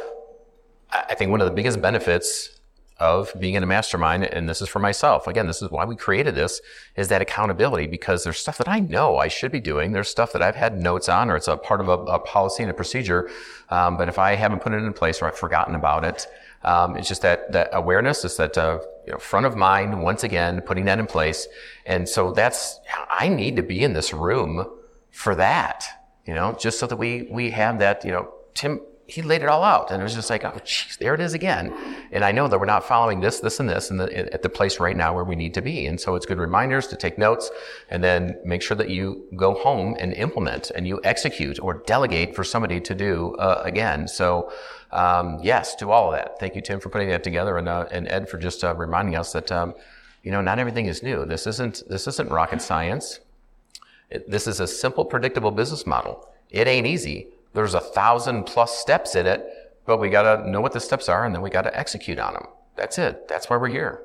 I 0.91 1.15
think 1.15 1.31
one 1.31 1.41
of 1.41 1.45
the 1.45 1.53
biggest 1.53 1.81
benefits 1.81 2.59
of 3.01 3.33
being 3.39 3.55
in 3.55 3.63
a 3.63 3.65
mastermind, 3.65 4.25
and 4.25 4.47
this 4.47 4.61
is 4.61 4.69
for 4.69 4.77
myself, 4.77 5.25
again, 5.25 5.47
this 5.47 5.61
is 5.63 5.71
why 5.71 5.83
we 5.85 5.95
created 5.95 6.35
this, 6.35 6.61
is 6.95 7.07
that 7.07 7.19
accountability 7.19 7.87
because 7.87 8.23
there's 8.23 8.37
stuff 8.37 8.59
that 8.59 8.67
I 8.67 8.79
know 8.79 9.17
I 9.17 9.27
should 9.27 9.51
be 9.51 9.59
doing. 9.59 9.91
There's 9.91 10.09
stuff 10.09 10.33
that 10.33 10.43
I've 10.43 10.55
had 10.55 10.79
notes 10.79 11.09
on 11.09 11.31
or 11.31 11.35
it's 11.35 11.47
a 11.47 11.57
part 11.57 11.81
of 11.81 11.87
a, 11.87 11.93
a 11.93 12.19
policy 12.19 12.61
and 12.61 12.69
a 12.69 12.75
procedure. 12.75 13.31
Um, 13.69 13.97
but 13.97 14.07
if 14.07 14.19
I 14.19 14.35
haven't 14.35 14.61
put 14.61 14.73
it 14.73 14.83
in 14.83 14.93
place 14.93 15.19
or 15.19 15.27
I've 15.27 15.37
forgotten 15.37 15.73
about 15.73 16.03
it, 16.03 16.27
um, 16.63 16.95
it's 16.95 17.07
just 17.07 17.23
that, 17.23 17.51
that 17.53 17.69
awareness 17.73 18.23
is 18.23 18.37
that, 18.37 18.55
uh, 18.55 18.79
you 19.07 19.13
know, 19.13 19.17
front 19.17 19.47
of 19.47 19.55
mind, 19.55 20.03
once 20.03 20.23
again, 20.23 20.61
putting 20.61 20.85
that 20.85 20.99
in 20.99 21.07
place. 21.07 21.47
And 21.87 22.07
so 22.07 22.31
that's, 22.31 22.79
I 23.09 23.29
need 23.29 23.55
to 23.55 23.63
be 23.63 23.81
in 23.81 23.93
this 23.93 24.13
room 24.13 24.67
for 25.09 25.33
that 25.35 25.85
you 26.25 26.33
know, 26.33 26.55
just 26.59 26.79
so 26.79 26.87
that 26.87 26.97
we, 26.97 27.27
we 27.31 27.49
have 27.51 27.79
that, 27.79 28.05
you 28.05 28.11
know, 28.11 28.33
Tim, 28.53 28.81
he 29.11 29.21
laid 29.21 29.41
it 29.41 29.49
all 29.49 29.63
out. 29.63 29.91
And 29.91 29.99
it 29.99 30.03
was 30.03 30.13
just 30.13 30.29
like, 30.29 30.45
oh, 30.45 30.51
jeez, 30.63 30.97
there 30.97 31.13
it 31.13 31.19
is 31.19 31.33
again. 31.33 31.73
And 32.11 32.23
I 32.23 32.31
know 32.31 32.47
that 32.47 32.57
we're 32.59 32.65
not 32.65 32.87
following 32.87 33.19
this, 33.19 33.41
this, 33.41 33.59
and 33.59 33.67
this 33.67 33.89
the, 33.89 34.33
at 34.33 34.41
the 34.41 34.49
place 34.49 34.79
right 34.79 34.95
now 34.95 35.13
where 35.13 35.25
we 35.25 35.35
need 35.35 35.53
to 35.55 35.61
be. 35.61 35.85
And 35.85 35.99
so 35.99 36.15
it's 36.15 36.25
good 36.25 36.37
reminders 36.37 36.87
to 36.87 36.95
take 36.95 37.17
notes 37.17 37.51
and 37.89 38.01
then 38.01 38.37
make 38.45 38.61
sure 38.61 38.77
that 38.77 38.89
you 38.89 39.25
go 39.35 39.53
home 39.55 39.97
and 39.99 40.13
implement 40.13 40.71
and 40.71 40.87
you 40.87 41.01
execute 41.03 41.59
or 41.59 41.83
delegate 41.85 42.35
for 42.35 42.45
somebody 42.45 42.79
to 42.79 42.95
do 42.95 43.35
uh, 43.35 43.61
again. 43.65 44.07
So, 44.07 44.51
um, 44.91 45.39
yes, 45.43 45.75
to 45.75 45.91
all 45.91 46.13
of 46.13 46.17
that. 46.17 46.39
Thank 46.39 46.55
you, 46.55 46.61
Tim, 46.61 46.79
for 46.79 46.89
putting 46.89 47.09
that 47.09 47.23
together 47.23 47.57
and, 47.57 47.67
uh, 47.67 47.87
and 47.91 48.07
Ed 48.07 48.29
for 48.29 48.37
just 48.37 48.63
uh, 48.63 48.73
reminding 48.75 49.15
us 49.17 49.33
that, 49.33 49.51
um, 49.51 49.73
you 50.23 50.31
know, 50.31 50.41
not 50.41 50.57
everything 50.57 50.85
is 50.85 51.03
new. 51.03 51.25
This 51.25 51.47
isn't, 51.47 51.83
this 51.89 52.07
isn't 52.07 52.29
rocket 52.29 52.61
science. 52.61 53.19
It, 54.11 54.29
this 54.29 54.45
is 54.45 54.59
a 54.59 54.67
simple, 54.67 55.05
predictable 55.05 55.51
business 55.51 55.87
model. 55.87 56.27
It 56.49 56.67
ain't 56.67 56.85
easy. 56.85 57.29
There's 57.53 57.73
a 57.73 57.79
thousand 57.79 58.43
plus 58.43 58.77
steps 58.77 59.15
in 59.15 59.25
it, 59.25 59.45
but 59.85 59.97
we 59.97 60.09
got 60.09 60.23
to 60.23 60.49
know 60.49 60.61
what 60.61 60.73
the 60.73 60.79
steps 60.79 61.09
are 61.09 61.25
and 61.25 61.33
then 61.33 61.41
we 61.41 61.49
got 61.49 61.63
to 61.63 61.77
execute 61.77 62.19
on 62.19 62.33
them. 62.33 62.47
That's 62.75 62.97
it. 62.97 63.27
That's 63.27 63.49
why 63.49 63.57
we're 63.57 63.69
here. 63.69 64.03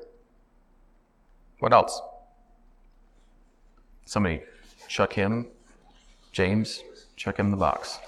What 1.59 1.73
else? 1.73 2.01
Somebody 4.05 4.41
chuck 4.87 5.13
him, 5.13 5.47
James, 6.31 6.81
chuck 7.15 7.37
him 7.37 7.51
the 7.51 7.57
box. 7.57 7.99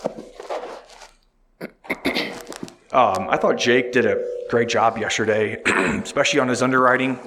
Um, 2.92 3.28
I 3.30 3.38
thought 3.38 3.57
Jake 3.57 3.92
did 3.92 4.06
a 4.06 4.23
great 4.50 4.68
job 4.68 4.97
yesterday, 4.97 5.62
especially 5.66 6.40
on 6.40 6.47
his 6.47 6.64
underwriting, 6.64 7.19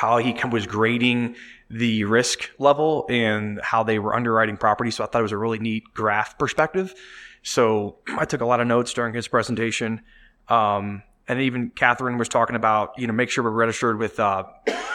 how 0.00 0.16
he 0.16 0.34
was 0.50 0.66
grading 0.66 1.36
the 1.68 2.04
risk 2.04 2.50
level 2.58 3.04
and 3.10 3.60
how 3.62 3.82
they 3.82 3.98
were 3.98 4.14
underwriting 4.14 4.56
property. 4.56 4.90
So 4.90 5.04
I 5.04 5.06
thought 5.06 5.18
it 5.18 5.22
was 5.22 5.32
a 5.32 5.36
really 5.36 5.58
neat 5.58 5.84
graph 5.92 6.38
perspective. 6.38 6.94
So 7.42 7.96
I 8.08 8.24
took 8.24 8.40
a 8.40 8.46
lot 8.46 8.60
of 8.60 8.66
notes 8.66 8.94
during 8.94 9.12
his 9.12 9.28
presentation. 9.28 10.00
Um, 10.48 11.02
and 11.28 11.42
even 11.42 11.68
Catherine 11.68 12.16
was 12.16 12.30
talking 12.30 12.56
about, 12.56 12.94
you 12.96 13.06
know, 13.06 13.12
make 13.12 13.28
sure 13.28 13.44
we're 13.44 13.50
registered 13.50 13.98
with 13.98 14.18
uh, 14.18 14.44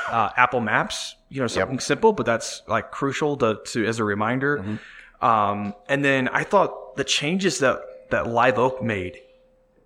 uh, 0.09 0.29
Apple 0.37 0.59
Maps. 0.59 1.15
You 1.29 1.41
know, 1.41 1.47
something 1.47 1.75
yep. 1.75 1.83
simple, 1.83 2.11
but 2.11 2.25
that's 2.25 2.63
like 2.67 2.89
crucial 2.89 3.37
to, 3.37 3.59
to 3.67 3.85
as 3.85 3.99
a 3.99 4.03
reminder. 4.03 4.57
Mm-hmm. 4.57 5.25
Um, 5.25 5.75
and 5.87 6.03
then 6.03 6.29
I 6.29 6.43
thought 6.43 6.95
the 6.95 7.03
changes 7.03 7.59
that 7.59 7.79
that 8.09 8.25
Live 8.27 8.57
Oak 8.57 8.81
made. 8.81 9.19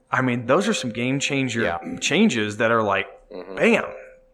I 0.09 0.21
mean, 0.21 0.45
those 0.45 0.69
are 0.69 0.73
some 0.73 0.91
game 0.91 1.19
changer 1.19 1.63
yeah. 1.63 1.97
changes 1.99 2.57
that 2.57 2.71
are 2.71 2.83
like, 2.83 3.07
mm-hmm. 3.29 3.55
bam. 3.57 3.83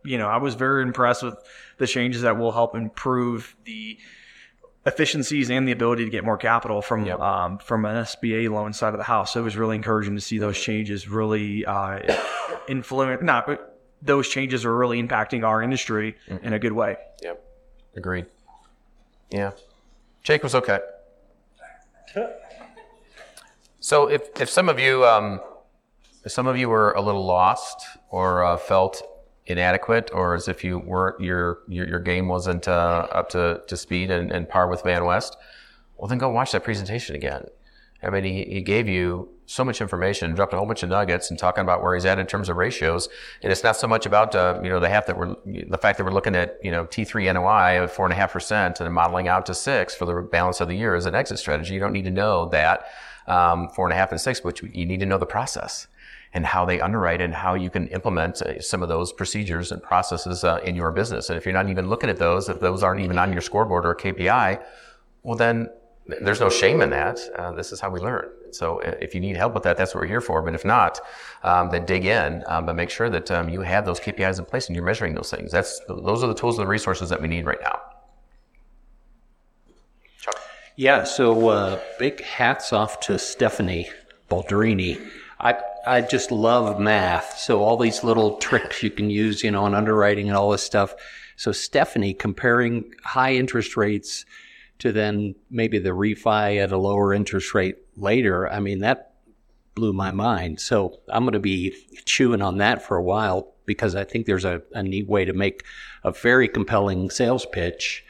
You 0.05 0.17
know, 0.17 0.27
I 0.27 0.37
was 0.37 0.55
very 0.55 0.83
impressed 0.83 1.23
with 1.23 1.35
the 1.77 1.87
changes 1.87 2.21
that 2.21 2.37
will 2.37 2.51
help 2.51 2.75
improve 2.75 3.55
the 3.65 3.97
efficiencies 4.85 5.49
and 5.49 5.67
the 5.67 5.71
ability 5.71 6.05
to 6.05 6.11
get 6.11 6.23
more 6.23 6.37
capital 6.37 6.81
from 6.81 7.05
yep. 7.05 7.19
um, 7.19 7.57
from 7.57 7.85
an 7.85 8.03
SBA 8.03 8.49
loan 8.49 8.73
side 8.73 8.93
of 8.93 8.97
the 8.97 9.03
house. 9.03 9.33
So 9.33 9.39
it 9.39 9.43
was 9.43 9.57
really 9.57 9.75
encouraging 9.75 10.15
to 10.15 10.21
see 10.21 10.37
those 10.37 10.59
changes 10.59 11.07
really 11.07 11.65
uh, 11.65 11.99
influence. 12.67 13.21
Not 13.23 13.47
but 13.47 13.79
those 14.01 14.29
changes 14.29 14.65
are 14.65 14.75
really 14.75 15.01
impacting 15.01 15.43
our 15.43 15.61
industry 15.61 16.15
mm-hmm. 16.29 16.45
in 16.45 16.53
a 16.53 16.59
good 16.59 16.73
way. 16.73 16.97
Yep, 17.23 17.43
agreed. 17.95 18.25
Yeah, 19.31 19.51
Jake 20.23 20.43
was 20.43 20.53
okay. 20.55 20.79
So 23.79 24.07
if 24.07 24.29
if 24.39 24.49
some 24.49 24.69
of 24.69 24.79
you 24.79 25.05
um, 25.05 25.41
if 26.23 26.31
some 26.31 26.47
of 26.47 26.57
you 26.57 26.69
were 26.69 26.91
a 26.93 27.01
little 27.01 27.25
lost 27.25 27.85
or 28.09 28.43
uh, 28.43 28.57
felt 28.57 29.01
inadequate 29.47 30.09
or 30.13 30.33
as 30.33 30.47
if 30.47 30.63
you 30.63 30.79
weren't 30.79 31.19
your 31.19 31.59
your, 31.67 31.87
your 31.87 31.99
game 31.99 32.27
wasn't 32.27 32.67
uh, 32.67 33.07
up 33.11 33.29
to, 33.29 33.61
to 33.67 33.77
speed 33.77 34.09
and, 34.11 34.31
and 34.31 34.49
par 34.49 34.67
with 34.67 34.83
Van 34.83 35.05
West, 35.05 35.37
well 35.97 36.07
then 36.07 36.17
go 36.17 36.29
watch 36.29 36.51
that 36.51 36.63
presentation 36.63 37.15
again. 37.15 37.45
I 38.03 38.09
mean, 38.09 38.23
he, 38.23 38.43
he 38.45 38.61
gave 38.61 38.87
you 38.87 39.29
so 39.47 39.63
much 39.63 39.81
information, 39.81 40.33
dropped 40.33 40.53
a 40.53 40.57
whole 40.57 40.65
bunch 40.65 40.83
of 40.83 40.89
nuggets, 40.89 41.29
and 41.29 41.39
talking 41.39 41.61
about 41.61 41.81
where 41.81 41.95
he's 41.95 42.05
at 42.05 42.19
in 42.19 42.27
terms 42.27 42.49
of 42.49 42.57
ratios. 42.57 43.09
And 43.41 43.51
it's 43.51 43.63
not 43.63 43.75
so 43.75 43.87
much 43.87 44.05
about 44.05 44.35
uh, 44.35 44.59
you 44.63 44.69
know 44.69 44.79
the 44.79 44.89
half 44.89 45.05
that 45.07 45.17
we're 45.17 45.35
the 45.45 45.77
fact 45.77 45.97
that 45.97 46.03
we're 46.03 46.11
looking 46.11 46.35
at 46.35 46.57
you 46.63 46.71
know 46.71 46.85
T3 46.85 47.33
NOI 47.33 47.83
of 47.83 47.91
four 47.91 48.05
and 48.05 48.13
a 48.13 48.15
half 48.15 48.33
percent 48.33 48.79
and 48.79 48.93
modeling 48.93 49.27
out 49.27 49.45
to 49.47 49.53
six 49.53 49.95
for 49.95 50.05
the 50.05 50.21
balance 50.21 50.61
of 50.61 50.67
the 50.67 50.75
year 50.75 50.95
as 50.95 51.05
an 51.05 51.15
exit 51.15 51.39
strategy. 51.39 51.73
You 51.73 51.79
don't 51.79 51.93
need 51.93 52.05
to 52.05 52.11
know 52.11 52.49
that 52.49 52.85
um, 53.27 53.69
four 53.69 53.85
and 53.85 53.93
a 53.93 53.95
half 53.95 54.11
and 54.11 54.19
six, 54.21 54.39
but 54.39 54.61
you 54.61 54.85
need 54.85 54.99
to 54.99 55.05
know 55.05 55.17
the 55.17 55.25
process. 55.25 55.87
And 56.35 56.45
how 56.45 56.65
they 56.65 56.81
underwrite 56.81 57.21
and 57.21 57.33
how 57.33 57.53
you 57.53 57.69
can 57.69 57.87
implement 57.87 58.41
uh, 58.41 58.59
some 58.61 58.83
of 58.83 58.89
those 58.89 59.13
procedures 59.13 59.71
and 59.71 59.81
processes 59.81 60.43
uh, 60.43 60.59
in 60.65 60.75
your 60.75 60.91
business. 60.91 61.29
And 61.29 61.37
if 61.37 61.45
you're 61.45 61.53
not 61.53 61.69
even 61.69 61.87
looking 61.87 62.09
at 62.09 62.17
those, 62.17 62.49
if 62.49 62.59
those 62.59 62.83
aren't 62.83 62.99
even 62.99 63.17
on 63.17 63.31
your 63.31 63.41
scoreboard 63.41 63.85
or 63.85 63.95
KPI, 63.95 64.61
well, 65.23 65.37
then 65.37 65.69
there's 66.21 66.41
no 66.41 66.49
shame 66.49 66.81
in 66.81 66.89
that. 66.89 67.19
Uh, 67.37 67.53
this 67.53 67.71
is 67.71 67.79
how 67.79 67.89
we 67.89 68.01
learn. 68.01 68.29
So 68.51 68.81
uh, 68.81 68.95
if 68.99 69.15
you 69.15 69.21
need 69.21 69.37
help 69.37 69.53
with 69.53 69.63
that, 69.63 69.77
that's 69.77 69.95
what 69.95 70.01
we're 70.01 70.07
here 70.07 70.19
for. 70.19 70.41
But 70.41 70.53
if 70.53 70.65
not, 70.65 70.99
um, 71.43 71.69
then 71.69 71.85
dig 71.85 72.03
in, 72.05 72.43
um, 72.47 72.65
but 72.65 72.75
make 72.75 72.89
sure 72.89 73.09
that 73.09 73.31
um, 73.31 73.47
you 73.47 73.61
have 73.61 73.85
those 73.85 74.01
KPIs 74.01 74.37
in 74.37 74.43
place 74.43 74.67
and 74.67 74.75
you're 74.75 74.85
measuring 74.85 75.15
those 75.15 75.31
things. 75.31 75.53
That's 75.53 75.79
those 75.87 76.21
are 76.21 76.27
the 76.27 76.35
tools 76.35 76.59
and 76.59 76.67
the 76.67 76.69
resources 76.69 77.09
that 77.09 77.21
we 77.21 77.29
need 77.29 77.45
right 77.45 77.61
now. 77.61 77.79
Chuck. 80.19 80.35
Yeah. 80.75 81.05
So 81.05 81.47
uh, 81.47 81.79
big 81.97 82.21
hats 82.21 82.73
off 82.73 82.99
to 83.01 83.17
Stephanie 83.17 83.89
Balderini. 84.29 84.99
I 85.39 85.55
I 85.85 86.01
just 86.01 86.31
love 86.31 86.79
math. 86.79 87.37
So 87.37 87.61
all 87.61 87.77
these 87.77 88.03
little 88.03 88.37
tricks 88.37 88.83
you 88.83 88.89
can 88.89 89.09
use, 89.09 89.43
you 89.43 89.51
know, 89.51 89.65
in 89.65 89.73
underwriting 89.73 90.27
and 90.27 90.37
all 90.37 90.51
this 90.51 90.63
stuff. 90.63 90.95
So 91.35 91.51
Stephanie 91.51 92.13
comparing 92.13 92.93
high 93.03 93.33
interest 93.35 93.75
rates 93.75 94.25
to 94.79 94.91
then 94.91 95.35
maybe 95.49 95.79
the 95.79 95.89
refi 95.89 96.61
at 96.61 96.71
a 96.71 96.77
lower 96.77 97.13
interest 97.13 97.53
rate 97.53 97.77
later. 97.95 98.49
I 98.49 98.59
mean, 98.59 98.79
that 98.79 99.13
blew 99.73 99.93
my 99.93 100.11
mind. 100.11 100.59
So 100.59 100.99
I'm 101.09 101.23
going 101.23 101.33
to 101.33 101.39
be 101.39 101.75
chewing 102.05 102.41
on 102.41 102.57
that 102.57 102.81
for 102.81 102.97
a 102.97 103.03
while 103.03 103.53
because 103.65 103.95
I 103.95 104.03
think 104.03 104.25
there's 104.25 104.45
a, 104.45 104.61
a 104.73 104.83
neat 104.83 105.07
way 105.07 105.25
to 105.25 105.33
make 105.33 105.63
a 106.03 106.11
very 106.11 106.47
compelling 106.47 107.09
sales 107.09 107.45
pitch 107.45 108.05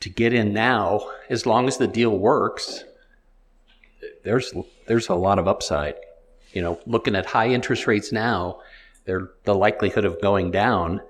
to 0.00 0.08
get 0.08 0.32
in 0.32 0.52
now. 0.52 1.06
As 1.28 1.46
long 1.46 1.68
as 1.68 1.76
the 1.76 1.86
deal 1.86 2.18
works, 2.18 2.84
there's 4.24 4.52
there's 4.86 5.08
a 5.08 5.14
lot 5.14 5.38
of 5.38 5.46
upside. 5.46 5.94
You 6.52 6.62
know, 6.62 6.80
looking 6.86 7.14
at 7.14 7.26
high 7.26 7.48
interest 7.48 7.86
rates 7.86 8.12
now, 8.12 8.60
they're 9.04 9.30
the 9.44 9.54
likelihood 9.54 10.04
of 10.04 10.20
going 10.20 10.50
down. 10.50 11.00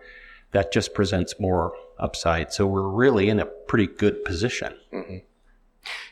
That 0.53 0.73
just 0.73 0.95
presents 0.95 1.39
more 1.39 1.73
upside. 1.99 2.53
So 2.53 2.67
we're 2.67 2.89
really 2.89 3.29
in 3.29 3.39
a 3.39 3.47
pretty 3.47 3.87
good 3.87 4.25
position. 4.25 4.75
Mm-hmm. 4.93 5.19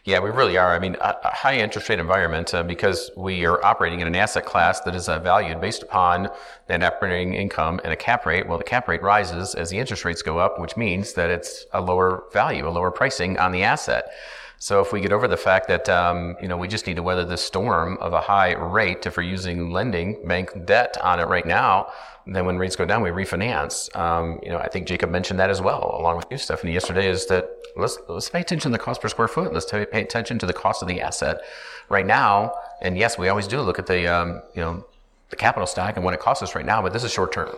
Yeah, 0.04 0.20
we 0.20 0.30
really 0.30 0.56
are. 0.56 0.74
I 0.74 0.78
mean, 0.78 0.96
a, 1.00 1.16
high 1.28 1.58
interest 1.58 1.88
rate 1.88 1.98
environment 1.98 2.54
uh, 2.54 2.62
because 2.62 3.10
we 3.16 3.44
are 3.44 3.62
operating 3.62 4.00
in 4.00 4.06
an 4.06 4.16
asset 4.16 4.46
class 4.46 4.80
that 4.80 4.94
is 4.94 5.08
uh, 5.08 5.18
valued 5.18 5.60
based 5.60 5.82
upon 5.82 6.30
net 6.68 6.82
operating 6.82 7.34
income 7.34 7.78
and 7.84 7.92
a 7.92 7.96
cap 7.96 8.24
rate. 8.24 8.48
Well, 8.48 8.56
the 8.56 8.64
cap 8.64 8.88
rate 8.88 9.02
rises 9.02 9.54
as 9.54 9.68
the 9.68 9.78
interest 9.78 10.06
rates 10.06 10.22
go 10.22 10.38
up, 10.38 10.58
which 10.58 10.76
means 10.76 11.12
that 11.14 11.28
it's 11.28 11.66
a 11.72 11.80
lower 11.82 12.24
value, 12.32 12.66
a 12.66 12.70
lower 12.70 12.90
pricing 12.90 13.38
on 13.38 13.52
the 13.52 13.62
asset. 13.62 14.10
So 14.60 14.80
if 14.80 14.92
we 14.92 15.00
get 15.00 15.12
over 15.12 15.28
the 15.28 15.36
fact 15.36 15.68
that 15.68 15.88
um, 15.88 16.36
you 16.42 16.48
know 16.48 16.56
we 16.56 16.66
just 16.66 16.86
need 16.86 16.96
to 16.96 17.02
weather 17.02 17.24
the 17.24 17.36
storm 17.36 17.96
of 18.00 18.12
a 18.12 18.20
high 18.20 18.54
rate 18.54 19.06
if 19.06 19.16
we're 19.16 19.22
using 19.22 19.70
lending 19.70 20.26
bank 20.26 20.66
debt 20.66 20.96
on 21.00 21.20
it 21.20 21.28
right 21.28 21.46
now, 21.46 21.92
then 22.26 22.44
when 22.44 22.58
rates 22.58 22.76
go 22.76 22.84
down, 22.84 23.02
we 23.02 23.10
refinance. 23.10 23.94
Um, 23.96 24.40
you 24.42 24.50
know, 24.50 24.58
I 24.58 24.68
think 24.68 24.86
Jacob 24.86 25.10
mentioned 25.10 25.38
that 25.38 25.48
as 25.48 25.62
well, 25.62 25.96
along 25.98 26.16
with 26.16 26.26
you, 26.30 26.38
Stephanie, 26.38 26.72
yesterday. 26.72 27.08
Is 27.08 27.26
that 27.26 27.48
let's 27.76 27.98
let's 28.08 28.28
pay 28.28 28.40
attention 28.40 28.72
to 28.72 28.76
the 28.76 28.82
cost 28.82 29.00
per 29.00 29.08
square 29.08 29.28
foot. 29.28 29.52
Let's 29.52 29.70
pay 29.70 30.02
attention 30.02 30.38
to 30.40 30.46
the 30.46 30.52
cost 30.52 30.82
of 30.82 30.88
the 30.88 31.00
asset 31.00 31.40
right 31.88 32.06
now. 32.06 32.52
And 32.82 32.98
yes, 32.98 33.16
we 33.16 33.28
always 33.28 33.46
do 33.46 33.60
look 33.60 33.78
at 33.78 33.86
the 33.86 34.06
um, 34.08 34.42
you 34.54 34.60
know 34.60 34.84
the 35.30 35.36
capital 35.36 35.66
stack 35.66 35.96
and 35.96 36.04
what 36.04 36.14
it 36.14 36.20
costs 36.20 36.42
us 36.42 36.54
right 36.54 36.66
now, 36.66 36.82
but 36.82 36.92
this 36.92 37.04
is 37.04 37.12
short 37.12 37.32
term. 37.32 37.54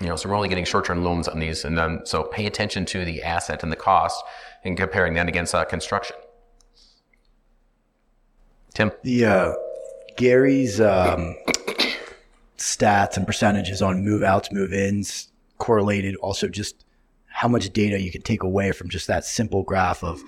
You 0.00 0.06
know, 0.06 0.14
so 0.14 0.28
we're 0.28 0.36
only 0.36 0.48
getting 0.48 0.64
short 0.64 0.84
term 0.84 1.02
loans 1.02 1.26
on 1.26 1.40
these, 1.40 1.64
and 1.64 1.78
um, 1.80 2.00
so 2.04 2.22
pay 2.22 2.46
attention 2.46 2.86
to 2.86 3.04
the 3.04 3.24
asset 3.24 3.64
and 3.64 3.72
the 3.72 3.76
cost, 3.76 4.22
and 4.62 4.76
comparing 4.76 5.14
that 5.14 5.28
against 5.28 5.52
uh, 5.52 5.64
construction. 5.64 6.16
Tim, 8.78 8.92
the 9.02 9.56
Gary's 10.16 10.80
um, 10.80 11.34
stats 12.58 13.16
and 13.16 13.26
percentages 13.26 13.82
on 13.82 14.04
move 14.04 14.22
outs, 14.22 14.52
move 14.52 14.72
ins 14.72 15.32
correlated 15.58 16.14
also 16.16 16.46
just 16.46 16.84
how 17.26 17.48
much 17.48 17.72
data 17.72 18.00
you 18.00 18.12
can 18.12 18.22
take 18.22 18.44
away 18.44 18.70
from 18.70 18.88
just 18.88 19.08
that 19.08 19.24
simple 19.24 19.64
graph 19.64 20.04
of 20.04 20.22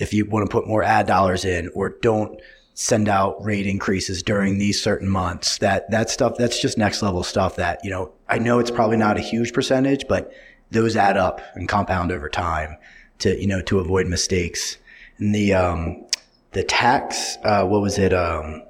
if 0.00 0.12
you 0.12 0.24
want 0.26 0.44
to 0.44 0.52
put 0.52 0.66
more 0.66 0.82
ad 0.82 1.06
dollars 1.06 1.44
in 1.44 1.70
or 1.72 1.90
don't 2.02 2.40
send 2.74 3.08
out 3.08 3.40
rate 3.44 3.68
increases 3.68 4.24
during 4.24 4.58
these 4.58 4.82
certain 4.82 5.08
months 5.08 5.58
that 5.58 5.88
that 5.92 6.10
stuff 6.10 6.36
that's 6.36 6.60
just 6.60 6.78
next 6.78 7.00
level 7.00 7.22
stuff 7.22 7.54
that 7.54 7.78
you 7.84 7.90
know 7.90 8.10
i 8.28 8.38
know 8.38 8.58
it's 8.58 8.70
probably 8.72 8.96
not 8.96 9.16
a 9.16 9.20
huge 9.20 9.52
percentage 9.52 10.04
but 10.08 10.32
those 10.72 10.96
add 10.96 11.16
up 11.16 11.40
and 11.54 11.68
compound 11.68 12.10
over 12.10 12.28
time 12.28 12.76
to 13.18 13.40
you 13.40 13.46
know 13.46 13.60
to 13.62 13.78
avoid 13.78 14.06
mistakes. 14.06 14.78
And 15.18 15.34
the 15.34 15.54
um 15.54 16.06
the 16.52 16.62
tax 16.62 17.36
uh 17.44 17.64
what 17.64 17.80
was 17.80 17.98
it 17.98 18.12
um 18.12 18.62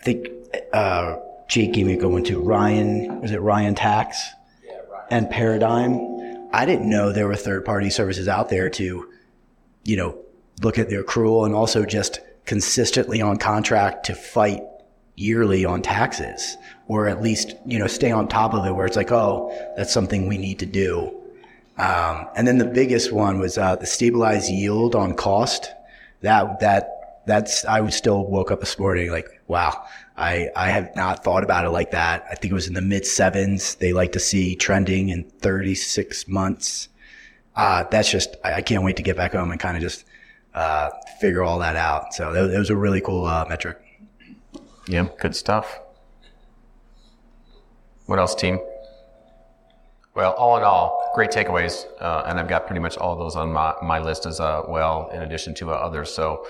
i 0.00 0.04
think 0.04 0.28
uh 0.72 1.16
Jake 1.48 1.72
gave 1.72 1.86
me 1.86 1.94
a 1.94 1.96
good 1.96 2.12
one 2.12 2.24
too. 2.24 2.40
Ryan, 2.40 3.22
was 3.22 3.30
it 3.30 3.40
Ryan 3.40 3.74
Tax? 3.74 4.22
Yeah, 4.64 4.76
Ryan. 4.90 5.06
And 5.10 5.30
Paradigm. 5.30 6.48
I 6.52 6.66
didn't 6.66 6.88
know 6.88 7.10
there 7.10 7.26
were 7.26 7.36
third 7.36 7.64
party 7.64 7.90
services 7.90 8.28
out 8.28 8.50
there 8.50 8.70
to, 8.70 9.10
you 9.84 9.96
know, 9.96 10.18
look 10.62 10.78
at 10.78 10.90
the 10.90 10.96
accrual 10.96 11.46
and 11.46 11.54
also 11.54 11.84
just 11.84 12.20
consistently 12.44 13.20
on 13.22 13.38
contract 13.38 14.06
to 14.06 14.14
fight 14.14 14.62
yearly 15.16 15.64
on 15.64 15.82
taxes 15.82 16.56
or 16.86 17.08
at 17.08 17.22
least, 17.22 17.54
you 17.66 17.78
know, 17.78 17.86
stay 17.86 18.10
on 18.10 18.28
top 18.28 18.54
of 18.54 18.64
it 18.66 18.72
where 18.72 18.86
it's 18.86 18.96
like, 18.96 19.10
oh, 19.10 19.50
that's 19.76 19.92
something 19.92 20.28
we 20.28 20.38
need 20.38 20.58
to 20.58 20.66
do. 20.66 21.14
Um, 21.78 22.26
and 22.34 22.46
then 22.46 22.58
the 22.58 22.64
biggest 22.66 23.12
one 23.12 23.38
was, 23.38 23.56
uh, 23.56 23.76
the 23.76 23.86
stabilized 23.86 24.50
yield 24.50 24.94
on 24.94 25.14
cost. 25.14 25.70
That, 26.22 26.60
that, 26.60 26.97
that's, 27.28 27.64
I 27.64 27.80
was 27.80 27.94
still 27.94 28.26
woke 28.26 28.50
up 28.50 28.60
this 28.60 28.78
morning 28.78 29.10
like, 29.12 29.28
wow, 29.46 29.84
I, 30.16 30.48
I 30.56 30.70
have 30.70 30.96
not 30.96 31.22
thought 31.22 31.44
about 31.44 31.64
it 31.64 31.70
like 31.70 31.92
that. 31.92 32.24
I 32.28 32.34
think 32.34 32.50
it 32.50 32.54
was 32.54 32.66
in 32.66 32.74
the 32.74 32.80
mid 32.80 33.06
sevens. 33.06 33.76
They 33.76 33.92
like 33.92 34.12
to 34.12 34.20
see 34.20 34.56
trending 34.56 35.10
in 35.10 35.24
36 35.24 36.26
months. 36.26 36.88
Uh, 37.54 37.84
that's 37.90 38.10
just, 38.10 38.34
I, 38.42 38.54
I, 38.54 38.62
can't 38.62 38.82
wait 38.82 38.96
to 38.96 39.02
get 39.02 39.16
back 39.16 39.32
home 39.32 39.50
and 39.50 39.60
kind 39.60 39.76
of 39.76 39.82
just, 39.82 40.04
uh, 40.54 40.90
figure 41.20 41.42
all 41.42 41.58
that 41.58 41.76
out. 41.76 42.14
So 42.14 42.32
that, 42.32 42.46
that 42.48 42.58
was 42.58 42.70
a 42.70 42.76
really 42.76 43.00
cool, 43.00 43.26
uh, 43.26 43.44
metric. 43.48 43.78
Yeah. 44.86 45.08
Good 45.20 45.36
stuff. 45.36 45.80
What 48.06 48.18
else, 48.18 48.34
team? 48.34 48.58
Well, 50.14 50.32
all 50.32 50.56
in 50.56 50.64
all, 50.64 51.12
great 51.14 51.30
takeaways. 51.30 51.84
Uh, 52.00 52.24
and 52.26 52.40
I've 52.40 52.48
got 52.48 52.66
pretty 52.66 52.80
much 52.80 52.96
all 52.96 53.16
those 53.16 53.36
on 53.36 53.52
my, 53.52 53.74
my 53.82 53.98
list 53.98 54.24
as 54.24 54.40
uh, 54.40 54.62
well, 54.66 55.10
in 55.12 55.22
addition 55.22 55.54
to 55.56 55.70
uh, 55.70 55.74
others. 55.74 56.12
So, 56.12 56.46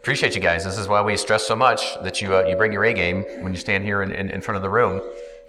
appreciate 0.00 0.34
you 0.34 0.40
guys. 0.40 0.64
This 0.64 0.78
is 0.78 0.88
why 0.88 1.02
we 1.02 1.16
stress 1.16 1.46
so 1.46 1.56
much 1.56 1.94
that 2.02 2.20
you 2.20 2.34
uh, 2.34 2.44
you 2.44 2.56
bring 2.56 2.72
your 2.72 2.84
A 2.84 2.92
game 2.92 3.24
when 3.42 3.52
you 3.52 3.58
stand 3.58 3.84
here 3.84 4.02
in, 4.02 4.10
in, 4.10 4.30
in 4.30 4.40
front 4.40 4.56
of 4.56 4.62
the 4.62 4.70
room, 4.70 5.00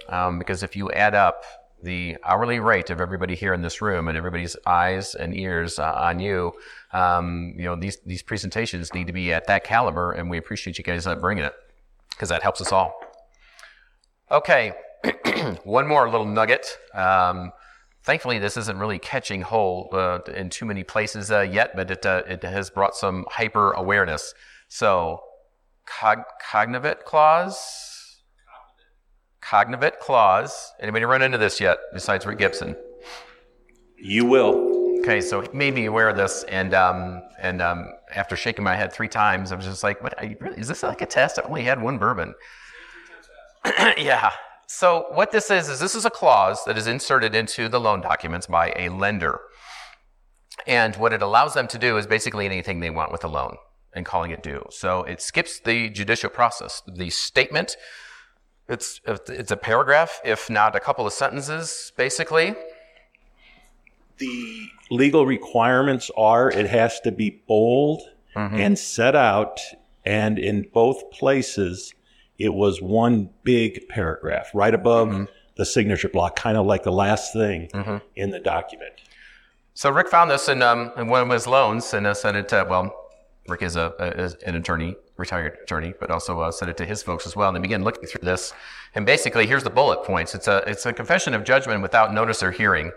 um, 0.08 0.38
because 0.38 0.62
if 0.62 0.76
you 0.76 0.90
add 0.92 1.14
up 1.14 1.44
the 1.82 2.16
hourly 2.24 2.60
rate 2.60 2.90
of 2.90 3.00
everybody 3.00 3.34
here 3.34 3.54
in 3.54 3.62
this 3.62 3.80
room 3.80 4.06
and 4.06 4.18
everybody's 4.18 4.54
eyes 4.66 5.14
and 5.14 5.34
ears 5.34 5.78
uh, 5.78 5.92
on 5.92 6.20
you, 6.20 6.52
um, 6.92 7.54
you 7.56 7.64
know 7.64 7.76
these 7.76 7.98
these 8.04 8.22
presentations 8.22 8.92
need 8.92 9.06
to 9.06 9.12
be 9.12 9.32
at 9.32 9.46
that 9.46 9.64
caliber, 9.64 10.12
and 10.12 10.28
we 10.28 10.38
appreciate 10.38 10.78
you 10.78 10.84
guys 10.84 11.06
uh, 11.06 11.14
bringing 11.14 11.44
it 11.44 11.54
because 12.10 12.28
that 12.28 12.42
helps 12.42 12.60
us 12.60 12.72
all. 12.72 12.94
Okay, 14.30 14.72
one 15.64 15.86
more 15.86 16.08
little 16.10 16.26
nugget. 16.26 16.66
Um, 16.94 17.52
thankfully, 18.02 18.38
this 18.38 18.56
isn't 18.56 18.78
really 18.78 18.98
catching 18.98 19.42
hold 19.42 19.94
uh, 19.94 20.20
in 20.34 20.50
too 20.50 20.64
many 20.64 20.84
places 20.84 21.30
uh, 21.30 21.40
yet, 21.40 21.74
but 21.74 21.90
it, 21.90 22.06
uh, 22.06 22.22
it 22.26 22.42
has 22.42 22.70
brought 22.70 22.94
some 22.94 23.24
hyper 23.30 23.72
awareness. 23.72 24.34
So, 24.68 25.22
cog- 25.86 26.24
cognovit 26.44 27.04
clause? 27.04 28.20
Cognovit 29.42 29.98
clause. 29.98 30.72
Anybody 30.80 31.04
run 31.04 31.22
into 31.22 31.38
this 31.38 31.60
yet 31.60 31.78
besides 31.92 32.26
Rick 32.26 32.38
Gibson? 32.38 32.76
You 33.96 34.24
will. 34.24 34.98
Okay, 35.00 35.20
so 35.20 35.40
he 35.40 35.48
made 35.54 35.74
me 35.74 35.86
aware 35.86 36.10
of 36.10 36.16
this, 36.16 36.44
and 36.44 36.74
um, 36.74 37.22
and 37.40 37.62
um, 37.62 37.90
after 38.14 38.36
shaking 38.36 38.62
my 38.62 38.76
head 38.76 38.92
three 38.92 39.08
times, 39.08 39.50
I 39.50 39.56
was 39.56 39.64
just 39.64 39.82
like, 39.82 40.02
"What? 40.02 40.14
Really, 40.40 40.60
is 40.60 40.68
this 40.68 40.82
like 40.82 41.00
a 41.00 41.06
test? 41.06 41.38
I 41.38 41.42
only 41.42 41.62
had 41.62 41.80
one 41.80 41.96
bourbon." 41.96 42.34
yeah, 43.96 44.30
so 44.72 45.06
what 45.10 45.32
this 45.32 45.50
is, 45.50 45.68
is 45.68 45.80
this 45.80 45.96
is 45.96 46.04
a 46.04 46.10
clause 46.10 46.64
that 46.64 46.78
is 46.78 46.86
inserted 46.86 47.34
into 47.34 47.68
the 47.68 47.80
loan 47.80 48.00
documents 48.00 48.46
by 48.46 48.72
a 48.76 48.88
lender. 48.88 49.40
And 50.64 50.94
what 50.94 51.12
it 51.12 51.20
allows 51.20 51.54
them 51.54 51.66
to 51.66 51.76
do 51.76 51.96
is 51.96 52.06
basically 52.06 52.46
anything 52.46 52.78
they 52.78 52.88
want 52.88 53.10
with 53.10 53.24
a 53.24 53.26
loan 53.26 53.56
and 53.92 54.06
calling 54.06 54.30
it 54.30 54.44
due. 54.44 54.64
So 54.70 55.02
it 55.02 55.20
skips 55.20 55.58
the 55.58 55.90
judicial 55.90 56.30
process. 56.30 56.84
The 56.86 57.10
statement, 57.10 57.76
it's, 58.68 59.00
it's 59.04 59.50
a 59.50 59.56
paragraph, 59.56 60.20
if 60.24 60.48
not 60.48 60.76
a 60.76 60.80
couple 60.80 61.04
of 61.04 61.12
sentences, 61.12 61.90
basically. 61.96 62.54
The 64.18 64.68
legal 64.88 65.26
requirements 65.26 66.12
are 66.16 66.48
it 66.48 66.68
has 66.68 67.00
to 67.00 67.10
be 67.10 67.42
bold 67.48 68.02
mm-hmm. 68.36 68.54
and 68.54 68.78
set 68.78 69.16
out, 69.16 69.58
and 70.04 70.38
in 70.38 70.68
both 70.72 71.10
places, 71.10 71.92
it 72.40 72.54
was 72.54 72.80
one 72.80 73.28
big 73.42 73.86
paragraph 73.88 74.50
right 74.54 74.74
above 74.74 75.08
mm-hmm. 75.08 75.24
the 75.56 75.66
signature 75.66 76.08
block, 76.08 76.36
kind 76.36 76.56
of 76.56 76.64
like 76.64 76.82
the 76.82 76.90
last 76.90 77.34
thing 77.34 77.68
mm-hmm. 77.68 77.98
in 78.16 78.30
the 78.30 78.40
document. 78.40 78.94
So 79.74 79.90
Rick 79.90 80.08
found 80.08 80.30
this 80.30 80.48
in, 80.48 80.62
um, 80.62 80.90
in 80.96 81.08
one 81.08 81.22
of 81.22 81.28
his 81.30 81.46
loans 81.46 81.92
and 81.94 82.06
uh, 82.06 82.14
sent 82.14 82.36
it 82.36 82.48
to, 82.48 82.66
well, 82.68 82.92
Rick 83.46 83.62
is, 83.62 83.76
a, 83.76 83.94
is 84.16 84.34
an 84.46 84.54
attorney, 84.54 84.96
retired 85.18 85.58
attorney, 85.62 85.92
but 86.00 86.10
also 86.10 86.40
uh, 86.40 86.50
sent 86.50 86.70
it 86.70 86.76
to 86.78 86.86
his 86.86 87.02
folks 87.02 87.26
as 87.26 87.36
well. 87.36 87.48
And 87.48 87.56
they 87.56 87.60
began 87.60 87.84
looking 87.84 88.06
through 88.06 88.24
this. 88.24 88.54
And 88.94 89.04
basically, 89.04 89.46
here's 89.46 89.64
the 89.64 89.70
bullet 89.70 90.02
points. 90.04 90.34
It's 90.34 90.48
a, 90.48 90.64
it's 90.66 90.86
a 90.86 90.92
confession 90.92 91.34
of 91.34 91.44
judgment 91.44 91.82
without 91.82 92.14
notice 92.14 92.42
or 92.42 92.52
hearing. 92.52 92.90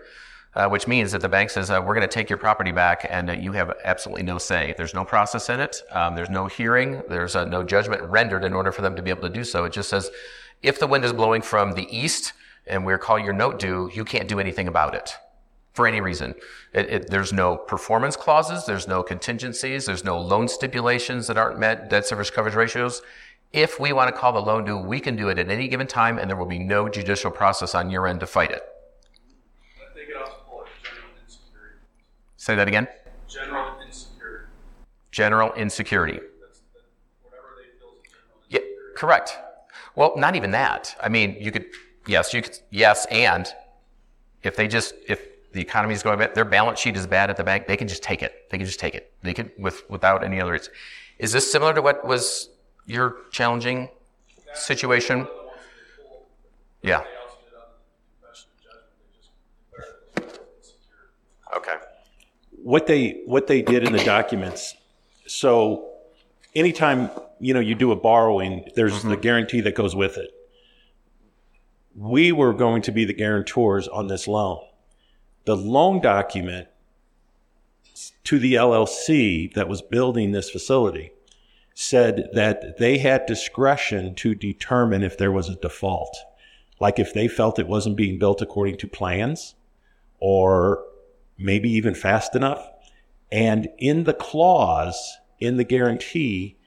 Uh, 0.55 0.69
which 0.69 0.87
means 0.87 1.11
that 1.11 1.21
the 1.21 1.29
bank 1.29 1.49
says, 1.49 1.71
uh, 1.71 1.81
we're 1.83 1.95
going 1.95 2.07
to 2.07 2.13
take 2.13 2.29
your 2.29 2.37
property 2.37 2.71
back 2.71 3.07
and 3.09 3.27
uh, 3.27 3.33
you 3.33 3.53
have 3.53 3.73
absolutely 3.85 4.21
no 4.21 4.37
say. 4.37 4.75
There's 4.77 4.93
no 4.93 5.03
process 5.03 5.49
in 5.49 5.59
it. 5.59 5.81
Um, 5.91 6.13
there's 6.13 6.29
no 6.29 6.45
hearing. 6.45 7.01
There's 7.09 7.35
uh, 7.35 7.45
no 7.45 7.63
judgment 7.63 8.03
rendered 8.03 8.43
in 8.43 8.53
order 8.53 8.71
for 8.71 8.83
them 8.83 8.95
to 8.95 9.01
be 9.01 9.09
able 9.09 9.23
to 9.23 9.33
do 9.33 9.43
so. 9.43 9.65
It 9.65 9.73
just 9.73 9.89
says, 9.89 10.11
if 10.61 10.79
the 10.79 10.85
wind 10.85 11.05
is 11.05 11.11
blowing 11.11 11.41
from 11.41 11.71
the 11.71 11.87
east 11.89 12.33
and 12.67 12.85
we're 12.85 12.99
calling 12.99 13.25
your 13.25 13.33
note 13.33 13.57
due, 13.57 13.89
you 13.95 14.05
can't 14.05 14.27
do 14.27 14.39
anything 14.39 14.67
about 14.67 14.93
it 14.93 15.15
for 15.73 15.87
any 15.87 16.01
reason. 16.01 16.35
It, 16.71 16.89
it, 16.89 17.09
there's 17.09 17.33
no 17.33 17.57
performance 17.57 18.15
clauses. 18.15 18.65
There's 18.65 18.87
no 18.87 19.01
contingencies. 19.01 19.87
There's 19.87 20.03
no 20.03 20.19
loan 20.19 20.47
stipulations 20.47 21.25
that 21.27 21.37
aren't 21.37 21.59
met, 21.59 21.89
debt 21.89 22.05
service 22.05 22.29
coverage 22.29 22.55
ratios. 22.55 23.01
If 23.51 23.79
we 23.79 23.91
want 23.91 24.13
to 24.13 24.19
call 24.19 24.33
the 24.33 24.39
loan 24.39 24.65
due, 24.65 24.77
we 24.77 24.99
can 24.99 25.15
do 25.15 25.29
it 25.29 25.39
at 25.39 25.49
any 25.49 25.67
given 25.67 25.87
time 25.87 26.17
and 26.17 26.29
there 26.29 26.37
will 26.37 26.45
be 26.45 26.59
no 26.59 26.89
judicial 26.89 27.31
process 27.31 27.75
on 27.75 27.89
your 27.89 28.07
end 28.07 28.19
to 28.19 28.27
fight 28.27 28.51
it. 28.51 28.63
Say 32.43 32.55
that 32.55 32.67
again. 32.67 32.89
General 33.29 33.73
insecurity. 33.85 34.47
General 35.11 35.53
insecurity. 35.53 36.19
Yeah, 38.49 38.59
correct. 38.97 39.37
Well, 39.95 40.11
not 40.17 40.35
even 40.35 40.51
that. 40.51 40.93
I 41.01 41.07
mean, 41.07 41.37
you 41.39 41.53
could, 41.53 41.67
yes, 42.05 42.33
you 42.33 42.41
could, 42.41 42.59
yes, 42.69 43.05
and 43.09 43.47
if 44.41 44.57
they 44.57 44.67
just, 44.67 44.93
if 45.07 45.25
the 45.53 45.61
economy 45.61 45.93
is 45.93 46.03
going 46.03 46.19
bad, 46.19 46.35
their 46.35 46.43
balance 46.43 46.81
sheet 46.81 46.97
is 46.97 47.07
bad 47.07 47.29
at 47.29 47.37
the 47.37 47.45
bank, 47.45 47.65
they 47.65 47.77
can 47.77 47.87
just 47.87 48.03
take 48.03 48.21
it. 48.21 48.49
They 48.49 48.57
can 48.57 48.67
just 48.67 48.79
take 48.81 48.93
it. 48.93 49.13
They 49.21 49.33
could, 49.33 49.51
with, 49.57 49.89
without 49.89 50.21
any 50.21 50.41
other. 50.41 50.59
Is 51.19 51.31
this 51.31 51.49
similar 51.49 51.73
to 51.73 51.81
what 51.81 52.05
was 52.05 52.49
your 52.85 53.19
challenging 53.31 53.87
situation? 54.53 55.29
Yeah. 56.81 57.03
Okay 61.55 61.77
what 62.63 62.87
they 62.87 63.21
what 63.25 63.47
they 63.47 63.61
did 63.61 63.83
in 63.83 63.93
the 63.93 64.03
documents. 64.03 64.75
So 65.27 65.89
anytime 66.55 67.11
you 67.39 67.53
know 67.53 67.59
you 67.59 67.75
do 67.75 67.91
a 67.91 67.95
borrowing, 67.95 68.69
there's 68.75 68.93
mm-hmm. 68.93 69.09
the 69.09 69.17
guarantee 69.17 69.61
that 69.61 69.75
goes 69.75 69.95
with 69.95 70.17
it. 70.17 70.31
We 71.95 72.31
were 72.31 72.53
going 72.53 72.81
to 72.83 72.91
be 72.91 73.05
the 73.05 73.13
guarantors 73.13 73.87
on 73.87 74.07
this 74.07 74.27
loan. 74.27 74.59
The 75.45 75.57
loan 75.57 76.01
document 76.01 76.69
to 78.23 78.39
the 78.39 78.55
LLC 78.55 79.53
that 79.53 79.67
was 79.67 79.81
building 79.81 80.31
this 80.31 80.49
facility 80.49 81.11
said 81.75 82.29
that 82.33 82.77
they 82.77 82.97
had 82.97 83.25
discretion 83.25 84.15
to 84.15 84.33
determine 84.33 85.03
if 85.03 85.17
there 85.17 85.31
was 85.31 85.49
a 85.49 85.55
default. 85.55 86.17
Like 86.79 86.97
if 86.97 87.13
they 87.13 87.27
felt 87.27 87.59
it 87.59 87.67
wasn't 87.67 87.97
being 87.97 88.17
built 88.17 88.41
according 88.41 88.77
to 88.77 88.87
plans 88.87 89.55
or 90.19 90.83
maybe 91.37 91.69
even 91.71 91.95
fast 91.95 92.35
enough. 92.35 92.69
And 93.31 93.69
in 93.77 94.03
the 94.03 94.13
clause, 94.13 95.17
in 95.39 95.57
the 95.57 95.63
guarantee, 95.63 96.57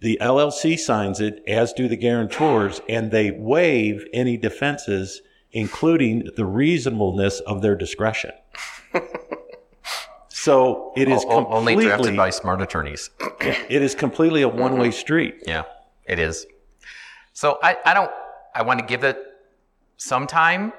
the 0.00 0.18
LLC 0.20 0.78
signs 0.78 1.20
it, 1.20 1.42
as 1.46 1.72
do 1.72 1.88
the 1.88 1.96
guarantors, 1.96 2.80
and 2.88 3.10
they 3.10 3.30
waive 3.30 4.04
any 4.12 4.36
defenses, 4.36 5.22
including 5.52 6.28
the 6.36 6.44
reasonableness 6.44 7.40
of 7.40 7.62
their 7.62 7.76
discretion. 7.76 8.32
so 10.28 10.92
it 10.96 11.08
is 11.08 11.24
completely, 11.24 11.56
only 11.56 11.84
drafted 11.84 12.16
by 12.16 12.30
smart 12.30 12.60
attorneys. 12.60 13.10
it 13.40 13.80
is 13.82 13.94
completely 13.94 14.42
a 14.42 14.48
one-way 14.48 14.88
mm-hmm. 14.88 14.98
street. 14.98 15.36
Yeah, 15.46 15.64
it 16.04 16.18
is. 16.18 16.46
So 17.32 17.58
I, 17.62 17.76
I 17.84 17.94
don't. 17.94 18.10
I 18.54 18.62
want 18.62 18.80
to 18.80 18.84
give 18.84 19.04
it 19.04 19.18
some 19.96 20.26
time 20.26 20.72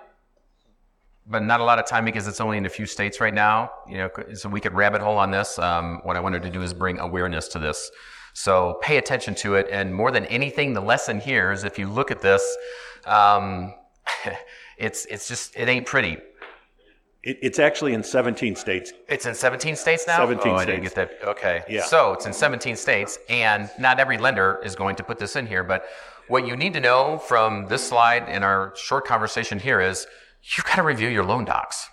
but 1.27 1.43
not 1.43 1.59
a 1.59 1.63
lot 1.63 1.79
of 1.79 1.85
time 1.85 2.05
because 2.05 2.27
it's 2.27 2.41
only 2.41 2.57
in 2.57 2.65
a 2.65 2.69
few 2.69 2.85
states 2.85 3.19
right 3.21 3.33
now. 3.33 3.71
You 3.87 3.97
know, 3.97 4.09
so 4.33 4.49
we 4.49 4.59
could 4.59 4.73
rabbit 4.73 5.01
hole 5.01 5.17
on 5.17 5.31
this. 5.31 5.57
Um, 5.57 6.01
what 6.03 6.17
I 6.17 6.19
wanted 6.19 6.43
to 6.43 6.49
do 6.49 6.61
is 6.61 6.73
bring 6.73 6.99
awareness 6.99 7.47
to 7.49 7.59
this. 7.59 7.91
So 8.33 8.79
pay 8.81 8.97
attention 8.97 9.35
to 9.35 9.55
it. 9.55 9.67
And 9.71 9.93
more 9.93 10.11
than 10.11 10.25
anything, 10.25 10.73
the 10.73 10.81
lesson 10.81 11.19
here 11.19 11.51
is 11.51 11.63
if 11.63 11.79
you 11.79 11.87
look 11.87 12.11
at 12.11 12.21
this, 12.21 12.43
um, 13.05 13.73
it's 14.77 15.05
it's 15.05 15.27
just 15.27 15.55
it 15.55 15.69
ain't 15.69 15.85
pretty. 15.85 16.17
It, 17.23 17.37
it's 17.41 17.59
actually 17.59 17.93
in 17.93 18.03
17 18.03 18.55
states. 18.55 18.91
It's 19.07 19.25
in 19.25 19.33
17 19.33 19.77
states 19.77 20.05
now. 20.07 20.17
17 20.17 20.39
oh, 20.39 20.41
states. 20.41 20.61
I 20.61 20.65
didn't 20.65 20.83
get 20.83 20.95
that. 20.95 21.11
Okay. 21.23 21.63
Yeah. 21.69 21.83
So 21.83 22.13
it's 22.13 22.25
in 22.25 22.33
17 22.33 22.75
states, 22.75 23.17
and 23.29 23.69
not 23.79 23.99
every 23.99 24.17
lender 24.17 24.59
is 24.65 24.75
going 24.75 24.97
to 24.97 25.03
put 25.03 25.19
this 25.19 25.37
in 25.37 25.47
here. 25.47 25.63
But 25.63 25.85
what 26.27 26.45
you 26.47 26.57
need 26.57 26.73
to 26.73 26.79
know 26.79 27.17
from 27.17 27.67
this 27.67 27.87
slide 27.87 28.27
in 28.27 28.43
our 28.43 28.73
short 28.75 29.05
conversation 29.05 29.59
here 29.59 29.79
is 29.79 30.07
you've 30.43 30.65
got 30.65 30.75
to 30.75 30.83
review 30.83 31.09
your 31.09 31.23
loan 31.23 31.45
docs. 31.45 31.89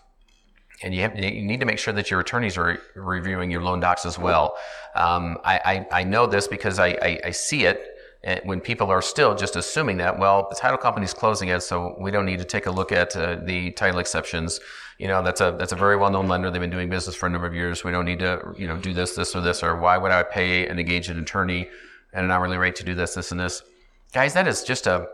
And 0.83 0.95
you, 0.95 1.03
have, 1.03 1.19
you 1.19 1.43
need 1.43 1.61
to 1.61 1.67
make 1.67 1.79
sure 1.79 1.93
that 1.93 2.11
your 2.11 2.21
attorneys 2.21 2.57
are 2.57 2.81
reviewing 2.95 3.51
your 3.51 3.63
loan 3.63 3.81
docs 3.81 4.07
as 4.07 4.19
well. 4.19 4.57
Um, 4.95 5.37
I, 5.45 5.87
I, 5.93 6.01
I, 6.01 6.05
know 6.05 6.27
this 6.27 6.49
because 6.49 6.79
I, 6.79 6.89
I, 6.89 7.21
I 7.27 7.31
see 7.33 7.65
it 7.65 7.99
eh, 8.25 8.41
when 8.45 8.61
people 8.61 8.91
are 8.91 9.03
still 9.03 9.35
just 9.35 9.57
assuming 9.57 9.99
that, 9.99 10.19
well, 10.19 10.47
the 10.49 10.57
title 10.57 10.79
company's 10.79 11.13
closing 11.13 11.51
it, 11.51 11.61
so 11.61 11.97
we 12.01 12.11
don't 12.11 12.25
need 12.25 12.39
to 12.39 12.47
take 12.47 12.65
a 12.65 12.71
look 12.71 12.93
at 12.93 13.15
uh, 13.15 13.37
the 13.45 13.73
title 13.73 14.01
exceptions. 14.01 14.59
You 14.99 15.09
know, 15.09 15.23
that's 15.23 15.43
a 15.43 15.55
that's 15.59 15.73
a 15.73 15.77
very 15.77 15.97
well-known 15.97 16.29
lender. 16.29 16.51
They've 16.51 16.61
been 16.61 16.71
doing 16.71 16.89
business 16.89 17.15
for 17.15 17.27
a 17.27 17.31
number 17.31 17.47
of 17.47 17.55
years. 17.55 17.85
We 17.85 17.91
don't 17.91 18.07
need 18.07 18.21
to, 18.21 18.55
you 18.57 18.67
know, 18.67 18.79
do 18.79 18.95
this, 18.95 19.15
this, 19.15 19.37
or 19.37 19.43
this, 19.43 19.63
or 19.63 19.77
why 19.77 19.99
would 19.99 20.13
I 20.13 20.23
pay 20.23 20.67
and 20.67 20.81
engage 20.81 21.11
an 21.11 21.19
attorney 21.19 21.69
at 22.15 22.25
an 22.25 22.31
hourly 22.31 22.57
rate 22.57 22.77
to 22.77 22.85
do 22.85 22.95
this, 22.95 23.15
this, 23.15 23.33
and 23.33 23.41
this? 23.41 23.63
Guys, 24.13 24.33
that 24.33 24.49
is 24.49 24.65
just 24.65 24.87
a 24.87 25.09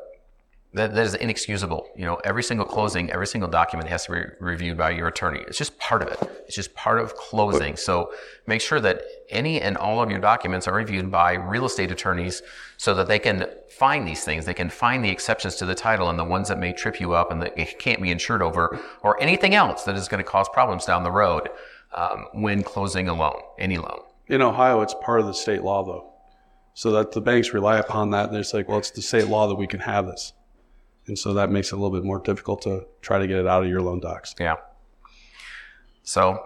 that, 0.77 0.95
that 0.95 1.07
is 1.07 1.15
inexcusable. 1.15 1.89
You 1.97 2.05
know, 2.05 2.17
every 2.17 2.43
single 2.43 2.67
closing, 2.67 3.11
every 3.11 3.27
single 3.27 3.49
document 3.49 3.89
has 3.89 4.05
to 4.07 4.13
be 4.13 4.21
reviewed 4.41 4.77
by 4.77 4.91
your 4.91 5.09
attorney. 5.09 5.41
It's 5.49 5.57
just 5.57 5.79
part 5.79 6.03
of 6.03 6.09
it. 6.09 6.45
It's 6.45 6.55
just 6.55 6.75
part 6.75 6.99
of 7.01 7.15
closing. 7.15 7.77
So 7.77 8.13
make 8.47 8.61
sure 8.61 8.79
that 8.81 9.01
any 9.31 9.59
and 9.59 9.79
all 9.79 10.03
of 10.03 10.11
your 10.11 10.21
documents 10.21 10.69
are 10.69 10.75
reviewed 10.75 11.11
by 11.11 11.33
real 11.33 11.65
estate 11.65 11.91
attorneys 11.91 12.43
so 12.77 12.95
that 12.95 13.09
they 13.09 13.19
can 13.19 13.49
find 13.71 14.07
these 14.07 14.23
things. 14.23 14.45
They 14.45 14.53
can 14.53 14.69
find 14.69 15.03
the 15.03 15.09
exceptions 15.09 15.57
to 15.57 15.65
the 15.65 15.75
title 15.75 16.11
and 16.11 16.19
the 16.19 16.25
ones 16.25 16.49
that 16.49 16.59
may 16.59 16.75
trip 16.75 17.01
you 17.01 17.15
up 17.15 17.31
and 17.31 17.41
that 17.41 17.57
can't 17.79 18.03
be 18.03 18.11
insured 18.11 18.43
over 18.43 18.79
or 19.03 19.19
anything 19.21 19.55
else 19.55 19.85
that 19.85 19.97
is 19.97 20.09
going 20.09 20.23
to 20.23 20.31
cause 20.31 20.47
problems 20.51 20.85
down 20.85 21.05
the 21.05 21.11
road 21.11 21.49
um, 21.95 22.27
when 22.35 22.63
closing 22.63 23.09
a 23.09 23.15
loan, 23.15 23.41
any 23.59 23.79
loan. 23.79 24.01
In 24.27 24.43
Ohio, 24.43 24.83
it's 24.83 24.95
part 25.03 25.21
of 25.21 25.27
the 25.27 25.33
state 25.33 25.63
law 25.63 25.83
though. 25.85 26.13
So 26.75 26.91
that 26.91 27.13
the 27.13 27.23
banks 27.23 27.55
rely 27.55 27.79
upon 27.79 28.11
that 28.11 28.29
and 28.29 28.37
it's 28.37 28.53
like, 28.53 28.69
well, 28.69 28.77
it's 28.77 28.91
the 28.91 29.01
state 29.01 29.29
law 29.29 29.47
that 29.49 29.55
we 29.55 29.67
can 29.67 29.81
have 29.81 30.07
this. 30.07 30.35
And 31.09 31.19
so 31.19 31.35
that 31.35 31.51
makes 31.51 31.69
it 31.69 31.75
a 31.75 31.77
little 31.77 31.97
bit 31.97 32.05
more 32.05 32.19
difficult 32.19 32.63
to 32.63 32.87
try 33.01 33.19
to 33.19 33.27
get 33.27 33.39
it 33.39 33.47
out 33.47 33.63
of 33.63 33.69
your 33.69 33.81
loan 33.81 34.01
docs. 34.01 34.35
Yeah. 34.41 34.57
So 36.03 36.43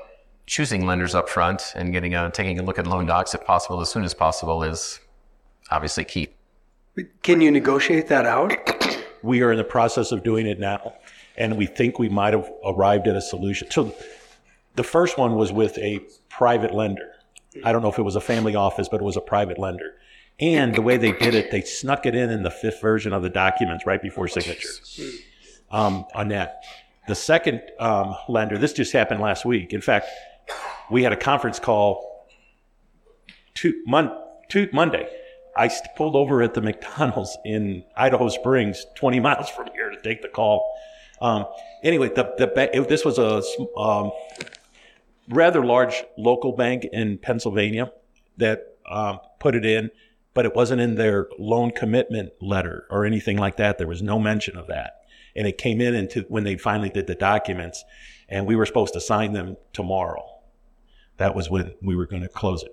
choosing 0.47 0.87
lenders 0.87 1.15
up 1.15 1.29
front 1.29 1.73
and 1.77 1.93
getting 1.93 2.15
a, 2.15 2.31
taking 2.31 2.59
a 2.59 2.63
look 2.63 2.79
at 2.79 2.87
loan 2.87 3.07
docs 3.07 3.35
if 3.35 3.45
possible 3.45 3.81
as 3.81 3.89
soon 3.89 4.05
as 4.05 4.15
possible 4.15 4.63
is 4.63 5.01
obviously 5.71 6.05
key. 6.05 6.29
Can 7.23 7.41
you 7.41 7.51
negotiate 7.51 8.09
that 8.09 8.27
out? 8.27 8.53
We 9.23 9.43
are 9.43 9.53
in 9.53 9.59
the 9.59 9.65
process 9.65 10.13
of 10.13 10.25
doing 10.25 10.47
it 10.47 10.59
now, 10.59 10.95
and 11.37 11.57
we 11.57 11.67
think 11.67 11.99
we 11.99 12.09
might 12.09 12.35
have 12.35 12.51
arrived 12.65 13.07
at 13.07 13.17
a 13.17 13.21
solution. 13.21 13.71
So 13.71 13.95
the 14.75 14.83
first 14.83 15.19
one 15.19 15.37
was 15.37 15.53
with 15.53 15.79
a 15.79 16.01
private 16.29 16.75
lender. 16.75 17.13
I 17.65 17.73
don't 17.73 17.83
know 17.83 17.91
if 17.91 17.99
it 17.99 18.03
was 18.03 18.17
a 18.17 18.21
family 18.21 18.55
office, 18.55 18.89
but 18.89 19.01
it 19.01 19.05
was 19.05 19.17
a 19.17 19.21
private 19.21 19.59
lender. 19.59 19.95
And 20.41 20.75
the 20.75 20.83
way 20.83 20.97
they 20.97 21.13
did 21.13 21.35
it, 21.35 21.51
they 21.51 21.61
snuck 21.61 22.07
it 22.07 22.15
in 22.15 22.31
in 22.31 22.43
the 22.43 22.51
fifth 22.51 22.81
version 22.81 23.13
of 23.13 23.23
the 23.23 23.29
documents 23.29 23.85
right 23.85 24.01
before 24.01 24.27
signature 24.27 24.71
um, 25.71 26.07
on 26.15 26.29
that. 26.29 26.65
The 27.07 27.15
second 27.15 27.61
um, 27.79 28.17
lender, 28.29 28.57
this 28.57 28.73
just 28.73 28.93
happened 28.93 29.21
last 29.21 29.45
week. 29.45 29.75
In 29.75 29.83
fact, 29.83 30.09
we 30.91 31.03
had 31.03 31.13
a 31.13 31.17
conference 31.17 31.59
call 31.59 32.27
two, 33.55 33.83
mon- 33.87 34.17
two, 34.49 34.69
Monday. 34.73 35.09
I 35.57 35.71
pulled 35.97 36.17
over 36.17 36.43
at 36.43 36.55
the 36.55 36.63
McDonald's 36.63 37.37
in 37.45 37.85
Idaho 37.97 38.29
Springs, 38.29 38.87
20 38.97 39.21
miles 39.21 39.51
from 39.51 39.69
here, 39.75 39.91
to 39.91 40.01
take 40.01 40.23
the 40.23 40.29
call. 40.29 40.73
Um, 41.21 41.45
anyway, 41.83 42.09
the, 42.09 42.33
the 42.39 42.87
this 42.89 43.05
was 43.05 43.19
a 43.19 43.43
um, 43.79 44.11
rather 45.29 45.65
large 45.67 46.03
local 46.17 46.53
bank 46.53 46.87
in 46.93 47.19
Pennsylvania 47.19 47.93
that 48.39 48.79
um, 48.89 49.21
put 49.39 49.55
it 49.55 49.67
in 49.67 49.91
but 50.35 50.47
it 50.47 50.55
wasn't 50.55 50.81
in 50.81 50.95
their 50.95 51.29
loan 51.39 51.71
commitment 51.71 52.33
letter 52.41 52.87
or 52.91 53.05
anything 53.05 53.37
like 53.37 53.57
that. 53.57 53.79
There 53.79 53.87
was 53.87 54.03
no 54.03 54.19
mention 54.19 54.57
of 54.57 54.69
that. 54.69 55.03
And 55.35 55.47
it 55.47 55.59
came 55.59 55.81
in 55.81 55.95
into 55.95 56.23
when 56.29 56.45
they 56.45 56.57
finally 56.57 56.91
did 56.91 57.07
the 57.07 57.15
documents 57.15 57.85
and 58.29 58.47
we 58.47 58.57
were 58.57 58.67
supposed 58.67 58.95
to 58.95 59.01
sign 59.01 59.33
them 59.33 59.57
tomorrow. 59.73 60.25
That 61.17 61.35
was 61.35 61.51
when 61.51 61.75
we 61.83 61.97
were 61.97 62.07
going 62.07 62.23
to 62.23 62.29
close 62.29 62.63
it. 62.63 62.73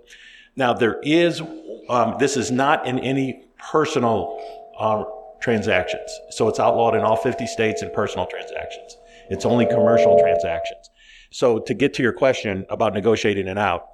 Now 0.55 0.73
there 0.73 0.99
is, 1.01 1.41
um, 1.89 2.15
this 2.19 2.37
is 2.37 2.51
not 2.51 2.87
in 2.87 2.99
any 2.99 3.45
personal 3.71 4.39
uh, 4.77 5.03
transactions. 5.41 6.11
So 6.29 6.47
it's 6.47 6.59
outlawed 6.59 6.95
in 6.95 7.01
all 7.01 7.15
50 7.15 7.45
states 7.47 7.81
in 7.81 7.91
personal 7.91 8.27
transactions. 8.27 8.97
It's 9.29 9.45
only 9.45 9.65
commercial 9.65 10.19
transactions. 10.19 10.89
So 11.31 11.59
to 11.59 11.73
get 11.73 11.93
to 11.95 12.03
your 12.03 12.13
question 12.13 12.65
about 12.69 12.93
negotiating 12.93 13.47
it 13.47 13.57
out, 13.57 13.89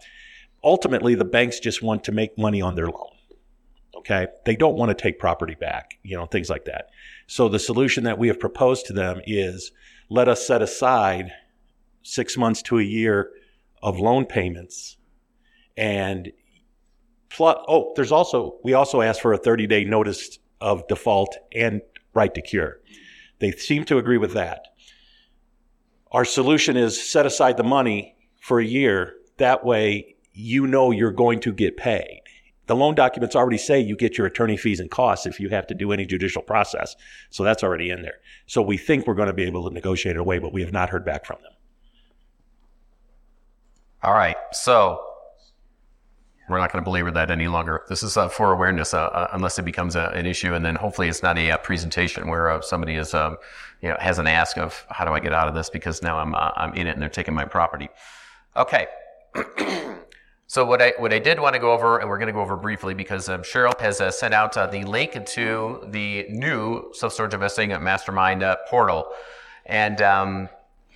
ultimately 0.64 1.16
the 1.16 1.26
banks 1.26 1.60
just 1.60 1.82
want 1.82 2.04
to 2.06 2.12
make 2.12 2.38
money 2.38 2.62
on 2.62 2.76
their 2.76 2.88
loan 2.88 3.13
Okay. 4.06 4.28
They 4.46 4.56
don't 4.56 4.76
want 4.76 4.90
to 4.90 5.02
take 5.02 5.18
property 5.18 5.56
back, 5.56 5.98
you 6.04 6.18
know, 6.18 6.26
things 6.26 6.50
like 6.50 6.66
that. 6.66 6.90
So 7.28 7.48
the 7.48 7.60
solution 7.60 8.04
that 8.04 8.18
we 8.18 8.28
have 8.28 8.40
proposed 8.40 8.86
to 8.88 8.94
them 8.94 9.22
is 9.26 9.72
let 10.10 10.28
us 10.28 10.46
set 10.46 10.62
aside 10.62 11.32
six 12.04 12.38
months 12.38 12.62
to 12.64 12.80
a 12.80 12.84
year 12.84 13.32
of 13.82 14.00
loan 14.00 14.26
payments 14.26 14.98
and 15.78 16.32
plus, 17.30 17.58
oh, 17.68 17.94
there's 17.96 18.12
also, 18.12 18.60
we 18.64 18.74
also 18.74 19.02
asked 19.02 19.22
for 19.22 19.34
a 19.34 19.38
30 19.38 19.68
day 19.68 19.86
notice 19.86 20.40
of 20.62 20.88
default 20.88 21.38
and 21.54 21.82
right 22.14 22.34
to 22.34 22.42
cure. 22.42 22.80
They 23.40 23.52
seem 23.52 23.84
to 23.86 23.98
agree 23.98 24.18
with 24.18 24.34
that. 24.34 24.68
Our 26.12 26.26
solution 26.26 26.78
is 26.78 27.02
set 27.12 27.26
aside 27.26 27.58
the 27.58 27.64
money 27.64 28.16
for 28.40 28.60
a 28.60 28.66
year. 28.66 29.16
That 29.38 29.66
way, 29.66 30.16
you 30.32 30.68
know 30.68 30.92
you're 30.92 31.12
going 31.12 31.40
to 31.42 31.52
get 31.52 31.76
paid. 31.76 32.22
The 32.66 32.76
loan 32.76 32.96
documents 32.96 33.36
already 33.36 33.58
say 33.58 33.80
you 33.80 33.96
get 33.96 34.18
your 34.18 34.26
attorney 34.26 34.56
fees 34.56 34.80
and 34.80 34.90
costs 34.90 35.26
if 35.26 35.40
you 35.40 35.50
have 35.50 35.68
to 35.68 35.74
do 35.74 35.92
any 35.92 36.06
judicial 36.06 36.42
process. 36.42 36.96
So 37.30 37.44
that's 37.44 37.64
already 37.64 37.90
in 37.90 38.02
there. 38.02 38.20
So 38.46 38.62
we 38.62 38.78
think 38.78 39.06
we're 39.06 39.16
going 39.16 39.28
to 39.28 39.34
be 39.34 39.44
able 39.44 39.68
to 39.68 39.74
negotiate 39.74 40.16
it 40.16 40.20
away, 40.20 40.40
but 40.40 40.54
we 40.54 40.62
have 40.62 40.72
not 40.72 40.90
heard 40.90 41.04
back 41.04 41.26
from 41.26 41.38
them. 41.44 41.52
All 44.02 44.14
right. 44.14 44.38
So 44.54 45.02
we're 46.50 46.60
not 46.60 46.72
going 46.72 46.84
to 46.84 46.86
belabor 46.86 47.12
that 47.12 47.32
any 47.32 47.48
longer. 47.48 47.84
This 47.88 48.04
is 48.04 48.18
uh, 48.18 48.28
for 48.28 48.52
awareness, 48.52 48.94
uh, 48.94 49.06
uh, 49.06 49.28
unless 49.32 49.58
it 49.60 49.64
becomes 49.64 49.96
a, 49.96 50.10
an 50.10 50.26
issue, 50.26 50.54
and 50.54 50.64
then 50.64 50.76
hopefully 50.76 51.08
it's 51.08 51.24
not 51.24 51.38
a, 51.38 51.52
uh, 51.52 51.58
presentation 51.58 52.28
where 52.28 52.50
uh, 52.50 52.62
somebody 52.62 52.96
is, 52.96 53.14
um, 53.14 53.38
you 53.82 53.90
know, 53.90 53.96
has 54.00 54.20
an 54.20 54.28
ask 54.28 54.58
of 54.58 54.86
how 54.90 55.06
do 55.06 55.12
I 55.14 55.20
get 55.20 55.34
out 55.34 55.48
of 55.48 55.56
this 55.56 55.70
because 55.70 56.02
now 56.02 56.20
I'm 56.20 56.36
uh, 56.36 56.52
I'm 56.56 56.74
in 56.74 56.88
it 56.88 56.92
and 56.92 57.02
they're 57.02 57.10
taking 57.10 57.34
my 57.34 57.46
property. 57.46 57.90
Okay. 58.58 58.88
so 60.54 60.64
what 60.64 60.84
I 60.84 60.94
what 61.00 61.12
I 61.12 61.18
did 61.18 61.40
want 61.40 61.56
to 61.56 61.60
go 61.60 61.72
over, 61.72 61.98
and 61.98 62.08
we're 62.08 62.20
going 62.20 62.28
to 62.28 62.34
go 62.34 62.42
over 62.42 62.56
briefly 62.56 62.94
because 62.94 63.28
um, 63.28 63.42
Cheryl 63.42 63.74
has 63.80 63.98
sent 64.16 64.36
out 64.36 64.54
the 64.54 64.84
link 64.84 65.26
to 65.26 65.88
the 65.88 66.28
new 66.30 66.92
self 66.94 67.12
storage 67.12 67.34
investing 67.34 67.70
mastermind 67.70 68.46
portal, 68.70 69.08
and 69.66 70.00
um, 70.04 70.50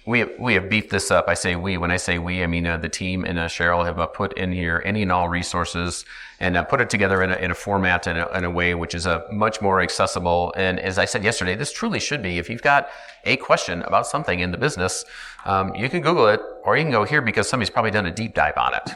we 0.06 0.20
have, 0.20 0.30
we 0.38 0.54
have 0.54 0.70
beefed 0.70 0.92
this 0.92 1.10
up. 1.10 1.28
I 1.28 1.34
say 1.34 1.56
we. 1.56 1.76
When 1.78 1.90
I 1.90 1.98
say 1.98 2.20
we, 2.20 2.44
I 2.44 2.46
mean 2.46 2.68
uh, 2.68 2.78
the 2.78 2.88
team 2.88 3.26
and 3.26 3.40
uh, 3.40 3.48
Cheryl 3.48 3.84
have 3.84 4.00
uh, 4.00 4.06
put 4.06 4.38
in 4.38 4.52
here 4.52 4.84
any 4.86 5.02
and 5.02 5.12
all 5.12 5.28
resources 5.28 6.06
and 6.40 6.56
uh, 6.56 6.64
put 6.64 6.80
it 6.80 6.92
together 6.92 7.24
in 7.24 7.32
a, 7.32 7.36
in 7.38 7.50
a 7.50 7.56
format 7.56 8.06
and 8.06 8.20
a, 8.20 8.38
in 8.38 8.44
a 8.44 8.52
way 8.52 8.76
which 8.76 8.94
is 8.94 9.08
uh, 9.08 9.24
much 9.32 9.60
more 9.60 9.82
accessible. 9.82 10.54
And 10.56 10.80
as 10.80 11.00
I 11.00 11.06
said 11.06 11.24
yesterday, 11.24 11.56
this 11.56 11.74
truly 11.74 12.00
should 12.00 12.22
be. 12.22 12.38
If 12.38 12.48
you've 12.48 12.62
got 12.62 12.90
a 13.24 13.38
question 13.38 13.82
about 13.82 14.06
something 14.06 14.40
in 14.40 14.52
the 14.52 14.58
business, 14.60 15.04
um, 15.46 15.74
you 15.74 15.90
can 15.90 16.02
Google 16.02 16.28
it 16.28 16.42
or 16.64 16.78
you 16.78 16.84
can 16.84 16.92
go 16.92 17.04
here 17.04 17.24
because 17.24 17.50
somebody's 17.50 17.72
probably 17.72 17.90
done 17.90 18.06
a 18.06 18.12
deep 18.12 18.36
dive 18.36 18.56
on 18.56 18.76
it. 18.76 18.92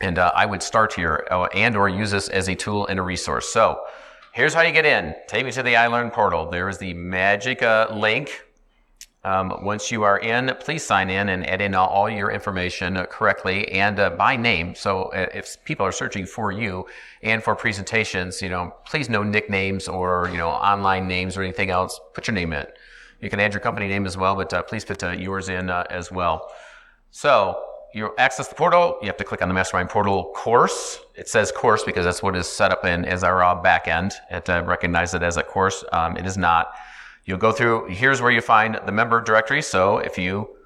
And 0.00 0.18
uh, 0.18 0.32
I 0.34 0.46
would 0.46 0.62
start 0.62 0.94
here 0.94 1.26
and 1.54 1.76
or 1.76 1.88
use 1.88 2.10
this 2.10 2.28
as 2.28 2.48
a 2.48 2.54
tool 2.54 2.86
and 2.86 2.98
a 2.98 3.02
resource. 3.02 3.52
So 3.52 3.82
here's 4.32 4.54
how 4.54 4.62
you 4.62 4.72
get 4.72 4.86
in. 4.86 5.14
Take 5.28 5.44
me 5.44 5.52
to 5.52 5.62
the 5.62 5.74
iLearn 5.74 6.12
portal. 6.12 6.50
There 6.50 6.68
is 6.68 6.78
the 6.78 6.94
magic 6.94 7.62
link 7.92 8.42
um, 9.22 9.52
once 9.62 9.90
you 9.90 10.02
are 10.02 10.18
in, 10.18 10.54
please 10.60 10.84
sign 10.84 11.10
in 11.10 11.28
and 11.28 11.46
add 11.46 11.60
in 11.60 11.74
all 11.74 12.08
your 12.08 12.30
information 12.30 12.96
correctly 13.10 13.70
and 13.70 14.00
uh, 14.00 14.10
by 14.10 14.34
name. 14.34 14.74
So 14.74 15.04
uh, 15.04 15.26
if 15.34 15.62
people 15.64 15.84
are 15.84 15.92
searching 15.92 16.24
for 16.24 16.52
you 16.52 16.86
and 17.22 17.42
for 17.42 17.54
presentations, 17.54 18.40
you 18.40 18.48
know, 18.48 18.74
please 18.86 19.10
no 19.10 19.22
nicknames 19.22 19.88
or 19.88 20.28
you 20.32 20.38
know 20.38 20.48
online 20.48 21.06
names 21.06 21.36
or 21.36 21.42
anything 21.42 21.68
else. 21.68 22.00
Put 22.14 22.28
your 22.28 22.34
name 22.34 22.54
in. 22.54 22.66
You 23.20 23.28
can 23.28 23.40
add 23.40 23.52
your 23.52 23.60
company 23.60 23.88
name 23.88 24.06
as 24.06 24.16
well, 24.16 24.34
but 24.34 24.54
uh, 24.54 24.62
please 24.62 24.86
put 24.86 25.02
uh, 25.02 25.10
yours 25.10 25.50
in 25.50 25.68
uh, 25.68 25.84
as 25.90 26.10
well. 26.10 26.50
So 27.10 27.62
you 27.94 28.14
access 28.18 28.48
the 28.48 28.54
portal. 28.54 28.98
You 29.00 29.08
have 29.08 29.16
to 29.16 29.24
click 29.24 29.42
on 29.42 29.48
the 29.48 29.54
Mastermind 29.54 29.90
Portal 29.90 30.32
course. 30.34 31.00
It 31.14 31.28
says 31.28 31.50
course 31.52 31.82
because 31.84 32.04
that's 32.04 32.22
what 32.22 32.36
is 32.36 32.48
set 32.48 32.70
up 32.70 32.84
in 32.84 33.04
as 33.04 33.24
our 33.24 33.42
uh, 33.42 33.60
backend. 33.60 34.14
It 34.30 34.48
recognizes 34.48 35.14
it 35.14 35.22
as 35.22 35.36
a 35.36 35.42
course. 35.42 35.84
Um, 35.92 36.16
it 36.16 36.26
is 36.26 36.36
not. 36.36 36.72
You'll 37.24 37.38
go 37.38 37.52
through, 37.52 37.88
here's 37.88 38.22
where 38.22 38.30
you 38.30 38.40
find 38.40 38.80
the 38.86 38.92
member 38.92 39.20
directory. 39.20 39.62
So 39.62 39.98
if 39.98 40.18
you 40.18 40.56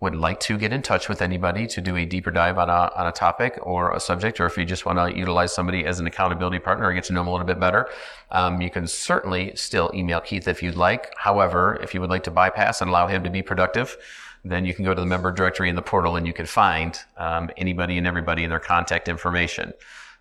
would 0.00 0.16
like 0.16 0.40
to 0.40 0.58
get 0.58 0.72
in 0.72 0.82
touch 0.82 1.08
with 1.08 1.22
anybody 1.22 1.64
to 1.68 1.80
do 1.80 1.96
a 1.96 2.04
deeper 2.04 2.32
dive 2.32 2.58
on 2.58 2.68
a, 2.68 2.90
on 2.96 3.06
a 3.06 3.12
topic 3.12 3.56
or 3.62 3.92
a 3.92 4.00
subject, 4.00 4.40
or 4.40 4.46
if 4.46 4.58
you 4.58 4.64
just 4.64 4.84
want 4.84 4.98
to 4.98 5.16
utilize 5.16 5.54
somebody 5.54 5.86
as 5.86 6.00
an 6.00 6.08
accountability 6.08 6.58
partner 6.58 6.86
or 6.86 6.92
get 6.92 7.04
to 7.04 7.12
know 7.12 7.20
them 7.20 7.28
a 7.28 7.30
little 7.30 7.46
bit 7.46 7.60
better, 7.60 7.88
um, 8.32 8.60
you 8.60 8.68
can 8.68 8.84
certainly 8.86 9.54
still 9.54 9.92
email 9.94 10.20
Keith 10.20 10.48
if 10.48 10.60
you'd 10.60 10.74
like. 10.74 11.14
However, 11.16 11.78
if 11.80 11.94
you 11.94 12.00
would 12.00 12.10
like 12.10 12.24
to 12.24 12.32
bypass 12.32 12.80
and 12.80 12.90
allow 12.90 13.06
him 13.06 13.22
to 13.22 13.30
be 13.30 13.42
productive, 13.42 13.96
then 14.44 14.64
you 14.64 14.74
can 14.74 14.84
go 14.84 14.94
to 14.94 15.00
the 15.00 15.06
member 15.06 15.30
directory 15.30 15.68
in 15.68 15.76
the 15.76 15.82
portal 15.82 16.16
and 16.16 16.26
you 16.26 16.32
can 16.32 16.46
find 16.46 16.98
um, 17.16 17.50
anybody 17.56 17.98
and 17.98 18.06
everybody 18.06 18.42
and 18.42 18.50
their 18.50 18.60
contact 18.60 19.08
information. 19.08 19.72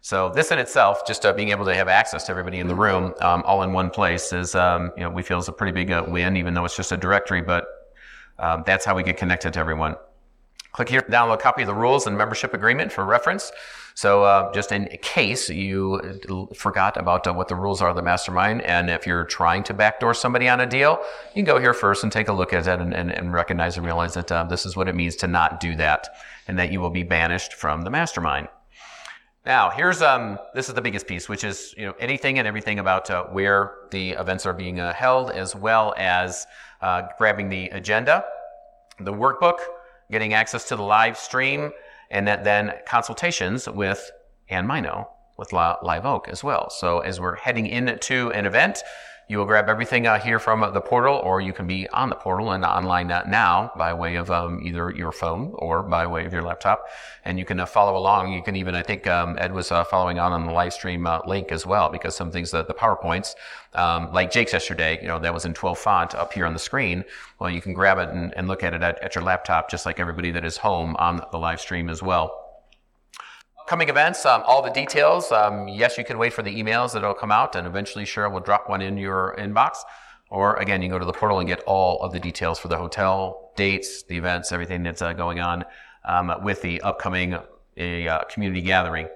So 0.02 0.30
this 0.30 0.52
in 0.52 0.58
itself, 0.58 1.06
just 1.06 1.26
uh, 1.26 1.34
being 1.34 1.50
able 1.50 1.66
to 1.66 1.76
have 1.76 1.88
access 1.88 2.26
to 2.26 2.32
everybody 2.32 2.60
in 2.60 2.68
the 2.68 2.76
room 2.76 3.14
um, 3.22 3.44
all 3.46 3.62
in 3.64 3.72
one 3.72 3.90
place 3.90 4.34
is, 4.34 4.56
um, 4.56 4.92
you 4.98 5.04
know, 5.04 5.10
we 5.10 5.22
feel 5.22 5.38
is 5.38 5.48
a 5.48 5.52
pretty 5.52 5.72
big 5.72 5.92
uh, 5.92 6.04
win, 6.08 6.38
even 6.38 6.54
though 6.54 6.66
it's 6.66 6.76
just 6.76 6.92
a 6.92 6.98
directory, 6.98 7.42
but 7.42 7.68
um, 8.40 8.64
that's 8.66 8.84
how 8.84 8.96
we 8.96 9.04
get 9.04 9.18
connected 9.18 9.54
to 9.54 9.60
everyone. 9.60 9.96
Click 10.72 10.90
here 10.90 11.02
to 11.02 11.12
download 11.12 11.36
a 11.36 11.38
copy 11.38 11.62
of 11.62 11.68
the 11.68 11.74
rules 11.74 12.08
and 12.08 12.18
membership 12.18 12.54
agreement 12.54 12.92
for 12.92 13.06
reference. 13.06 13.52
So 13.94 14.24
uh, 14.24 14.54
just 14.54 14.72
in 14.72 14.88
case 15.02 15.50
you 15.50 16.20
forgot 16.56 16.98
about 16.98 17.28
uh, 17.28 17.34
what 17.34 17.48
the 17.48 17.56
rules 17.56 17.82
are 17.82 17.90
of 17.90 17.96
the 17.96 18.02
mastermind, 18.02 18.62
and 18.62 18.90
if 18.90 19.06
you're 19.06 19.26
trying 19.26 19.64
to 19.64 19.74
backdoor 19.74 20.14
somebody 20.14 20.48
on 20.48 20.62
a 20.62 20.66
deal, 20.66 21.00
you 21.30 21.44
can 21.44 21.46
go 21.46 21.60
here 21.60 21.74
first 21.74 22.04
and 22.04 22.12
take 22.12 22.28
a 22.28 22.34
look 22.34 22.54
at 22.54 22.68
it 22.68 22.80
and, 22.80 22.94
and, 22.94 23.12
and 23.12 23.34
recognize 23.34 23.78
and 23.78 23.86
realize 23.86 24.14
that 24.14 24.32
uh, 24.32 24.44
this 24.44 24.66
is 24.66 24.76
what 24.76 24.88
it 24.88 24.96
means 24.96 25.16
to 25.18 25.28
not 25.28 25.60
do 25.60 25.76
that, 25.76 26.08
and 26.48 26.58
that 26.58 26.72
you 26.72 26.80
will 26.80 26.90
be 26.90 27.04
banished 27.04 27.54
from 27.54 27.82
the 27.82 27.90
mastermind. 27.90 28.48
Now, 29.46 29.72
here's 29.72 30.04
um, 30.04 30.38
this 30.54 30.70
is 30.70 30.76
the 30.76 30.82
biggest 30.82 31.08
piece, 31.08 31.28
which 31.28 31.44
is 31.44 31.74
you 31.76 31.86
know 31.86 31.96
anything 32.00 32.38
and 32.38 32.48
everything 32.48 32.78
about 32.78 33.10
uh, 33.10 33.24
where 33.26 33.74
the 33.90 34.12
events 34.12 34.46
are 34.46 34.54
being 34.54 34.80
uh, 34.80 34.94
held, 34.94 35.32
as 35.32 35.56
well 35.56 35.96
as 35.98 36.46
uh, 36.82 37.04
grabbing 37.18 37.50
the 37.50 37.70
agenda, 37.70 38.24
the 39.00 39.12
workbook, 39.12 39.58
getting 40.12 40.34
access 40.36 40.68
to 40.68 40.76
the 40.76 40.84
live 40.84 41.18
stream, 41.18 41.72
and 42.12 42.28
that 42.28 42.44
then 42.44 42.74
consultations 42.86 43.68
with 43.68 44.12
Ann 44.50 44.68
Mino 44.68 45.10
with 45.38 45.52
Live 45.54 46.06
Oak 46.06 46.28
as 46.28 46.44
well. 46.44 46.70
So 46.70 47.00
as 47.00 47.20
we're 47.20 47.38
heading 47.38 47.66
into 47.66 48.32
an 48.34 48.46
event, 48.46 48.84
you 49.32 49.38
will 49.38 49.46
grab 49.46 49.70
everything 49.70 50.08
uh, 50.08 50.20
here 50.20 50.40
from 50.40 50.60
the 50.74 50.82
portal, 50.82 51.16
or 51.24 51.40
you 51.40 51.54
can 51.54 51.66
be 51.66 51.88
on 51.92 52.10
the 52.10 52.16
portal 52.16 52.52
and 52.52 52.66
online 52.66 53.08
now 53.08 53.72
by 53.78 53.94
way 53.94 54.18
of 54.18 54.30
um, 54.30 54.60
either 54.62 54.92
your 54.92 55.14
phone 55.14 55.54
or 55.56 55.82
by 55.82 56.06
way 56.06 56.26
of 56.26 56.34
your 56.34 56.42
laptop, 56.42 56.84
and 57.24 57.40
you 57.40 57.46
can 57.46 57.58
uh, 57.58 57.66
follow 57.66 57.98
along. 57.98 58.34
You 58.34 58.44
can 58.44 58.58
even, 58.58 58.76
I 58.76 58.84
think 58.84 59.08
um, 59.08 59.38
Ed 59.40 59.54
was 59.54 59.72
uh, 59.72 59.86
following 59.86 60.20
on 60.20 60.34
on 60.34 60.46
the 60.46 60.52
live 60.52 60.74
stream 60.74 61.08
uh, 61.08 61.22
link 61.26 61.54
as 61.54 61.66
well, 61.66 61.88
because 61.88 62.14
some 62.14 62.30
things 62.30 62.52
the 62.52 62.66
PowerPoints, 62.66 63.36
um, 63.74 64.12
like 64.12 64.32
Jake's 64.32 64.52
yesterday, 64.52 65.00
you 65.02 65.08
know, 65.08 65.18
that 65.20 65.34
was 65.34 65.46
in 65.46 65.54
12 65.54 65.80
font 65.80 66.14
up 66.14 66.34
here 66.34 66.46
on 66.46 66.52
the 66.52 66.60
screen. 66.60 67.06
Well, 67.40 67.50
you 67.50 67.62
can 67.62 67.74
grab 67.74 68.00
it 68.00 68.10
and, 68.10 68.34
and 68.36 68.50
look 68.50 68.66
at 68.66 68.74
it 68.74 68.82
at, 68.82 69.02
at 69.02 69.16
your 69.16 69.24
laptop, 69.24 69.72
just 69.72 69.86
like 69.86 69.98
everybody 69.98 70.32
that 70.32 70.44
is 70.44 70.58
home 70.58 70.98
on 70.98 71.22
the 71.32 71.38
live 71.40 71.62
stream 71.62 71.90
as 71.90 72.04
well. 72.04 72.41
Upcoming 73.72 73.88
events, 73.88 74.26
um, 74.26 74.44
all 74.46 74.62
the 74.62 74.70
details. 74.70 75.32
Um, 75.32 75.70
yes, 75.70 75.98
you 75.98 76.04
can 76.04 76.18
wait 76.18 76.34
for 76.34 76.42
the 76.42 76.54
emails 76.54 76.92
that 76.92 77.04
will 77.04 77.14
come 77.14 77.32
out, 77.32 77.56
and 77.56 77.66
eventually 77.66 78.04
Cheryl 78.04 78.30
will 78.30 78.42
drop 78.42 78.68
one 78.68 78.82
in 78.82 78.98
your 78.98 79.34
inbox. 79.40 79.78
Or 80.30 80.58
again, 80.58 80.82
you 80.82 80.90
can 80.90 80.96
go 80.96 81.00
to 81.00 81.06
the 81.06 81.14
portal 81.14 81.40
and 81.40 81.48
get 81.48 81.62
all 81.62 82.04
of 82.04 82.12
the 82.12 82.20
details 82.20 82.60
for 82.60 82.68
the 82.68 82.76
hotel, 82.76 83.54
dates, 83.56 84.04
the 84.04 84.18
events, 84.18 84.52
everything 84.52 84.84
that's 84.84 85.02
uh, 85.02 85.14
going 85.14 85.40
on 85.40 85.64
um, 86.04 86.34
with 86.44 86.62
the 86.62 86.82
upcoming 86.82 87.34
uh, 87.34 88.24
community 88.30 88.62
gathering. 88.62 89.08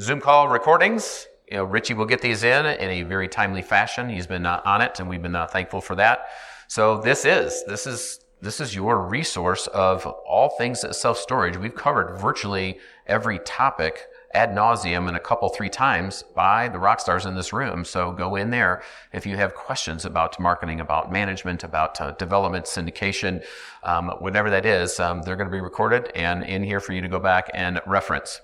Zoom 0.00 0.20
call 0.20 0.48
recordings. 0.48 1.28
You 1.48 1.58
know, 1.58 1.64
Richie 1.64 1.94
will 1.94 2.06
get 2.06 2.20
these 2.20 2.42
in 2.42 2.66
in 2.66 2.90
a 2.90 3.04
very 3.04 3.28
timely 3.28 3.62
fashion. 3.62 4.08
He's 4.08 4.26
been 4.26 4.44
uh, 4.44 4.60
on 4.64 4.80
it, 4.80 4.98
and 4.98 5.08
we've 5.08 5.22
been 5.22 5.36
uh, 5.36 5.46
thankful 5.46 5.80
for 5.80 5.94
that. 5.94 6.26
So 6.66 6.98
this 6.98 7.24
is 7.24 7.62
this 7.68 7.86
is 7.86 8.24
this 8.42 8.60
is 8.60 8.74
your 8.74 9.06
resource 9.06 9.68
of 9.68 10.04
all 10.04 10.48
things 10.50 10.84
self 10.98 11.16
storage. 11.16 11.56
We've 11.56 11.76
covered 11.76 12.18
virtually 12.18 12.80
every 13.06 13.38
topic 13.40 14.06
ad 14.32 14.50
nauseum 14.50 15.06
and 15.06 15.16
a 15.16 15.20
couple, 15.20 15.48
three 15.48 15.68
times 15.68 16.24
by 16.34 16.68
the 16.68 16.78
rock 16.78 16.98
stars 17.00 17.24
in 17.24 17.34
this 17.34 17.52
room. 17.52 17.84
So 17.84 18.10
go 18.12 18.34
in 18.34 18.50
there 18.50 18.82
if 19.12 19.26
you 19.26 19.36
have 19.36 19.54
questions 19.54 20.04
about 20.04 20.38
marketing, 20.40 20.80
about 20.80 21.12
management, 21.12 21.62
about 21.62 22.00
uh, 22.00 22.10
development, 22.12 22.64
syndication, 22.64 23.44
um, 23.84 24.08
whatever 24.18 24.50
that 24.50 24.66
is. 24.66 24.98
Um, 24.98 25.22
they're 25.22 25.36
going 25.36 25.48
to 25.48 25.52
be 25.52 25.60
recorded 25.60 26.10
and 26.16 26.42
in 26.42 26.64
here 26.64 26.80
for 26.80 26.92
you 26.92 27.00
to 27.00 27.08
go 27.08 27.20
back 27.20 27.50
and 27.54 27.80
reference 27.86 28.40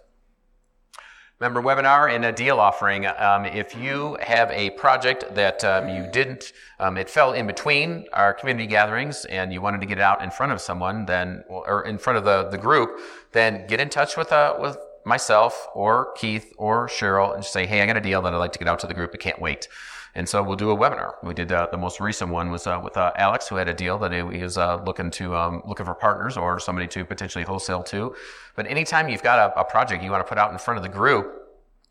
member 1.40 1.62
webinar 1.62 2.14
and 2.14 2.24
a 2.26 2.32
deal 2.32 2.60
offering. 2.60 3.06
Um, 3.06 3.46
if 3.46 3.74
you 3.74 4.18
have 4.20 4.50
a 4.50 4.70
project 4.70 5.34
that 5.34 5.64
um, 5.64 5.88
you 5.88 6.06
didn't, 6.12 6.52
um, 6.78 6.98
it 6.98 7.08
fell 7.08 7.32
in 7.32 7.46
between 7.46 8.04
our 8.12 8.34
community 8.34 8.66
gatherings 8.66 9.24
and 9.24 9.50
you 9.50 9.62
wanted 9.62 9.80
to 9.80 9.86
get 9.86 9.96
it 9.96 10.02
out 10.02 10.22
in 10.22 10.30
front 10.30 10.52
of 10.52 10.60
someone, 10.60 11.06
then, 11.06 11.42
or 11.48 11.82
in 11.86 11.96
front 11.96 12.18
of 12.18 12.24
the, 12.24 12.50
the 12.50 12.58
group, 12.58 13.00
then 13.32 13.66
get 13.66 13.80
in 13.80 13.88
touch 13.88 14.18
with, 14.18 14.30
uh, 14.32 14.54
with 14.60 14.76
myself 15.06 15.66
or 15.74 16.12
Keith 16.14 16.52
or 16.58 16.86
Cheryl 16.88 17.32
and 17.32 17.42
just 17.42 17.54
say, 17.54 17.64
hey, 17.64 17.80
I 17.80 17.86
got 17.86 17.96
a 17.96 18.02
deal 18.02 18.20
that 18.20 18.34
I'd 18.34 18.38
like 18.38 18.52
to 18.52 18.58
get 18.58 18.68
out 18.68 18.78
to 18.80 18.86
the 18.86 18.94
group. 18.94 19.12
I 19.14 19.16
can't 19.16 19.40
wait. 19.40 19.66
And 20.14 20.28
so 20.28 20.42
we'll 20.42 20.56
do 20.56 20.70
a 20.70 20.76
webinar. 20.76 21.12
We 21.22 21.34
did 21.34 21.52
uh, 21.52 21.68
the 21.70 21.76
most 21.78 22.00
recent 22.00 22.30
one 22.30 22.50
was 22.50 22.66
uh, 22.66 22.80
with 22.82 22.96
uh, 22.96 23.12
Alex, 23.16 23.48
who 23.48 23.56
had 23.56 23.68
a 23.68 23.74
deal 23.74 23.98
that 23.98 24.12
he 24.12 24.42
was 24.42 24.58
uh, 24.58 24.82
looking 24.84 25.10
to 25.12 25.36
um, 25.36 25.62
looking 25.64 25.86
for 25.86 25.94
partners 25.94 26.36
or 26.36 26.58
somebody 26.58 26.88
to 26.88 27.04
potentially 27.04 27.44
wholesale 27.44 27.82
to. 27.84 28.14
But 28.56 28.66
anytime 28.66 29.08
you've 29.08 29.22
got 29.22 29.38
a, 29.38 29.60
a 29.60 29.64
project 29.64 30.02
you 30.02 30.10
want 30.10 30.24
to 30.24 30.28
put 30.28 30.38
out 30.38 30.50
in 30.50 30.58
front 30.58 30.78
of 30.78 30.82
the 30.82 30.88
group, 30.88 31.26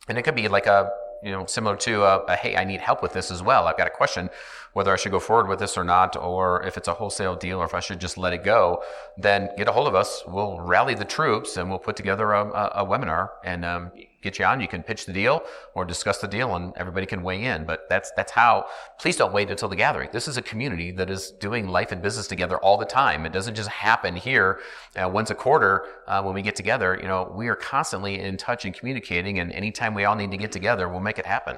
and 0.08 0.18
it 0.18 0.24
could 0.24 0.36
be 0.36 0.48
like 0.48 0.66
a 0.66 0.92
you 1.24 1.32
know, 1.32 1.46
similar 1.46 1.76
to, 1.76 2.04
uh, 2.04 2.26
a, 2.28 2.36
hey, 2.36 2.56
I 2.56 2.64
need 2.64 2.80
help 2.80 3.02
with 3.02 3.14
this 3.14 3.32
as 3.32 3.44
well. 3.44 3.68
I've 3.68 3.78
got 3.78 3.88
a 3.88 3.92
question 3.92 4.30
whether 4.74 4.94
I 4.94 4.96
should 4.96 5.12
go 5.12 5.20
forward 5.20 5.48
with 5.48 5.60
this 5.60 5.78
or 5.78 5.84
not, 5.84 6.16
or 6.16 6.64
if 6.64 6.78
it's 6.78 6.88
a 6.88 6.94
wholesale 6.94 7.36
deal, 7.36 7.60
or 7.60 7.66
if 7.66 7.74
I 7.74 7.80
should 7.80 8.00
just 8.00 8.18
let 8.18 8.34
it 8.34 8.44
go, 8.44 8.84
then 9.18 9.50
get 9.58 9.68
a 9.68 9.72
hold 9.72 9.88
of 9.88 9.96
us. 9.96 10.24
We'll 10.28 10.60
rally 10.60 10.94
the 10.94 11.06
troops 11.06 11.58
and 11.58 11.70
we'll 11.70 11.80
put 11.80 11.96
together 11.96 12.32
a, 12.32 12.46
a, 12.46 12.72
a 12.76 12.86
webinar 12.86 13.30
and 13.44 13.66
um, 13.66 13.92
get 14.22 14.40
you 14.40 14.46
on. 14.46 14.60
You 14.60 14.68
can 14.68 14.84
pitch 14.84 15.06
the 15.06 15.14
deal 15.14 15.42
or 15.76 15.86
discuss 15.86 16.20
the 16.20 16.28
deal, 16.28 16.56
and 16.56 16.74
everybody 16.76 17.06
can 17.06 17.24
weigh 17.24 17.46
in. 17.46 17.66
But 17.66 17.88
that's 17.90 18.12
that's 18.16 18.32
how. 18.32 18.66
Please 19.00 19.16
don't 19.16 19.34
wait 19.34 19.50
until 19.50 19.70
the 19.70 19.76
gathering. 19.76 20.10
This 20.12 20.28
is 20.28 20.38
a 20.38 20.42
community 20.42 20.92
that 20.92 21.10
is 21.10 21.32
doing 21.32 21.68
life 21.68 21.92
and 21.92 22.02
business 22.02 22.28
together 22.28 22.58
all 22.58 22.78
the 22.78 22.86
time. 22.86 23.26
It 23.26 23.34
doesn't 23.34 23.56
just 23.56 23.70
happen 23.70 24.16
here 24.16 24.60
uh, 24.96 25.10
once 25.10 25.30
a 25.30 25.36
quarter 25.36 25.86
uh, 26.08 26.22
when 26.22 26.34
we 26.34 26.42
get 26.42 26.56
together. 26.56 26.98
You 27.02 27.08
know, 27.08 27.32
we 27.36 27.48
are 27.48 27.56
constantly 27.56 28.20
in 28.20 28.38
touch 28.38 28.66
and 28.66 28.74
communicating, 28.74 29.40
and 29.40 29.52
anytime 29.52 29.94
we 29.94 30.06
all 30.06 30.16
need 30.16 30.32
to 30.32 30.38
get 30.38 30.52
together, 30.52 30.88
we'll 30.90 31.00
make 31.00 31.20
it 31.20 31.26
happen. 31.26 31.58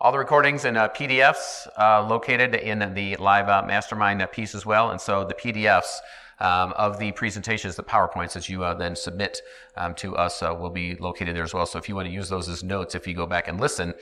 All 0.00 0.12
the 0.12 0.18
recordings 0.18 0.64
and 0.64 0.76
uh, 0.76 0.88
PDFs 0.90 1.66
uh, 1.76 2.06
located 2.06 2.54
in 2.54 2.94
the 2.94 3.16
live 3.16 3.48
uh, 3.48 3.64
mastermind 3.66 4.22
uh, 4.22 4.28
piece 4.28 4.54
as 4.54 4.64
well. 4.64 4.92
And 4.92 5.00
so 5.00 5.24
the 5.24 5.34
PDFs 5.34 5.96
um, 6.38 6.72
of 6.76 7.00
the 7.00 7.10
presentations, 7.10 7.74
the 7.74 7.82
PowerPoints 7.82 8.34
that 8.34 8.48
you 8.48 8.62
uh, 8.62 8.74
then 8.74 8.94
submit 8.94 9.40
um, 9.76 9.94
to 9.94 10.16
us 10.16 10.40
uh, 10.40 10.54
will 10.54 10.70
be 10.70 10.94
located 10.94 11.34
there 11.34 11.42
as 11.42 11.52
well. 11.52 11.66
So 11.66 11.80
if 11.80 11.88
you 11.88 11.96
want 11.96 12.06
to 12.06 12.14
use 12.14 12.28
those 12.28 12.48
as 12.48 12.62
notes, 12.62 12.94
if 12.94 13.08
you 13.08 13.14
go 13.14 13.26
back 13.26 13.48
and 13.48 13.60
listen 13.60 13.92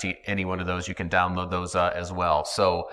to 0.00 0.14
any 0.28 0.44
one 0.44 0.58
of 0.58 0.66
those, 0.66 0.88
you 0.88 0.96
can 0.96 1.08
download 1.08 1.48
those 1.52 1.76
as 1.76 2.10
well. 2.10 2.44
So 2.44 2.90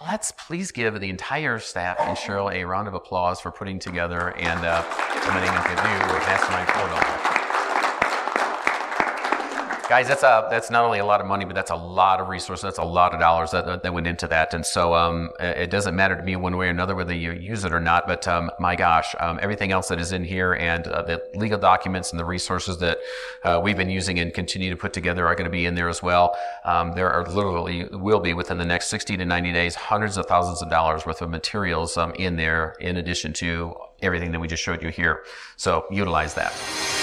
let's 0.00 0.30
please 0.30 0.70
give 0.70 1.00
the 1.00 1.10
entire 1.10 1.58
staff 1.58 1.96
and 1.98 2.16
Cheryl 2.16 2.54
a 2.54 2.62
round 2.62 2.86
of 2.86 2.94
applause 2.94 3.40
for 3.40 3.50
putting 3.50 3.80
together 3.80 4.30
and 4.36 4.64
implementing 5.16 5.50
a 5.50 5.62
good 5.66 5.82
new 5.82 6.18
mastermind 6.20 6.68
portal. 6.68 7.25
Guys, 9.88 10.08
that's 10.08 10.24
a 10.24 10.48
that's 10.50 10.68
not 10.68 10.84
only 10.84 10.98
a 10.98 11.04
lot 11.04 11.20
of 11.20 11.28
money, 11.28 11.44
but 11.44 11.54
that's 11.54 11.70
a 11.70 11.76
lot 11.76 12.20
of 12.20 12.28
resources. 12.28 12.64
That's 12.64 12.78
a 12.78 12.84
lot 12.84 13.14
of 13.14 13.20
dollars 13.20 13.52
that, 13.52 13.84
that 13.84 13.94
went 13.94 14.08
into 14.08 14.26
that. 14.26 14.52
And 14.52 14.66
so 14.66 14.94
um, 14.94 15.30
it 15.38 15.70
doesn't 15.70 15.94
matter 15.94 16.16
to 16.16 16.22
me 16.24 16.34
one 16.34 16.56
way 16.56 16.66
or 16.66 16.70
another 16.70 16.96
whether 16.96 17.14
you 17.14 17.30
use 17.30 17.64
it 17.64 17.72
or 17.72 17.78
not. 17.78 18.08
But 18.08 18.26
um, 18.26 18.50
my 18.58 18.74
gosh, 18.74 19.14
um, 19.20 19.38
everything 19.40 19.70
else 19.70 19.86
that 19.88 20.00
is 20.00 20.10
in 20.10 20.24
here 20.24 20.54
and 20.54 20.88
uh, 20.88 21.02
the 21.02 21.22
legal 21.36 21.56
documents 21.56 22.10
and 22.10 22.18
the 22.18 22.24
resources 22.24 22.78
that 22.78 22.98
uh, 23.44 23.60
we've 23.62 23.76
been 23.76 23.88
using 23.88 24.18
and 24.18 24.34
continue 24.34 24.70
to 24.70 24.76
put 24.76 24.92
together 24.92 25.24
are 25.24 25.36
going 25.36 25.44
to 25.44 25.50
be 25.50 25.66
in 25.66 25.76
there 25.76 25.88
as 25.88 26.02
well. 26.02 26.36
Um, 26.64 26.92
there 26.94 27.12
are 27.12 27.24
literally 27.24 27.84
will 27.92 28.20
be 28.20 28.34
within 28.34 28.58
the 28.58 28.66
next 28.66 28.88
60 28.88 29.16
to 29.18 29.24
90 29.24 29.52
days 29.52 29.76
hundreds 29.76 30.16
of 30.16 30.26
thousands 30.26 30.62
of 30.62 30.68
dollars 30.68 31.06
worth 31.06 31.22
of 31.22 31.30
materials 31.30 31.96
um, 31.96 32.12
in 32.14 32.34
there, 32.34 32.74
in 32.80 32.96
addition 32.96 33.32
to 33.34 33.76
everything 34.02 34.32
that 34.32 34.40
we 34.40 34.48
just 34.48 34.64
showed 34.64 34.82
you 34.82 34.88
here. 34.88 35.22
So 35.56 35.86
utilize 35.92 36.34
that. 36.34 36.95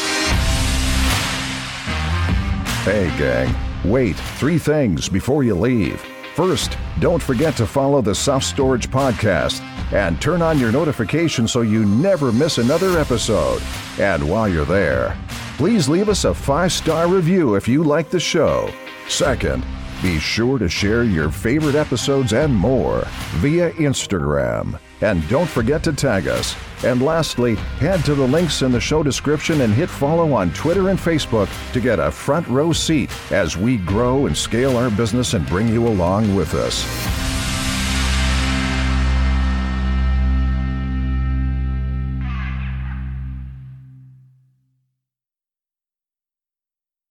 Hey, 2.84 3.17
gang, 3.17 3.56
wait 3.89 4.17
three 4.17 4.58
things 4.58 5.08
before 5.08 5.46
you 5.46 5.56
leave. 5.56 6.02
First, 6.36 6.78
don't 7.00 7.24
forget 7.24 7.56
to 7.56 7.65
follow 7.65 8.02
the 8.02 8.13
Self 8.13 8.43
Storage 8.43 8.89
Podcast 8.91 9.62
and 9.93 10.22
turn 10.22 10.41
on 10.41 10.60
your 10.60 10.74
notifications 10.74 11.50
so 11.50 11.62
you 11.62 11.86
never 11.86 12.34
miss 12.34 12.58
another 12.58 13.00
episode. 13.00 13.62
And 14.00 14.28
while 14.30 14.50
you're 14.50 14.65
there, 14.65 15.17
please 15.56 15.88
leave 15.88 16.10
us 16.10 16.26
a 16.26 16.34
five 16.34 16.74
star 16.74 17.08
review 17.08 17.56
if 17.56 17.69
you 17.69 17.84
like 17.86 18.10
the 18.10 18.19
show. 18.19 18.69
Second, 19.08 19.65
be 20.02 20.19
sure 20.19 20.60
to 20.60 20.67
share 20.67 21.06
your 21.06 21.32
favorite 21.32 21.76
episodes 21.76 22.34
and 22.34 22.54
more 22.54 23.08
via 23.36 23.72
Instagram. 23.76 24.78
And 25.00 25.26
don't 25.30 25.50
forget 25.50 25.86
to 25.86 25.93
tag 25.93 26.28
us. 26.28 26.54
And 26.84 27.02
lastly, 27.02 27.56
head 27.80 28.04
to 28.06 28.13
the 28.13 28.28
links 28.28 28.62
in 28.62 28.72
the 28.72 28.80
show 28.80 29.04
description 29.04 29.62
and 29.62 29.74
hit 29.74 29.89
follow 29.89 30.34
on 30.34 30.52
Twitter 30.52 30.89
and 30.89 31.00
Facebook 31.00 31.50
to 31.72 31.80
get 31.80 32.00
a 32.00 32.12
front 32.12 32.48
row 32.48 32.74
seat 32.74 33.10
as 33.32 33.56
we 33.56 33.78
grow 33.78 34.26
and 34.26 34.36
scale 34.36 34.78
our 34.78 34.89
business 34.89 35.34
and 35.34 35.48
bring 35.48 35.67
you 35.67 35.88
along 35.88 36.36
with 36.36 36.54
us. 36.54 37.22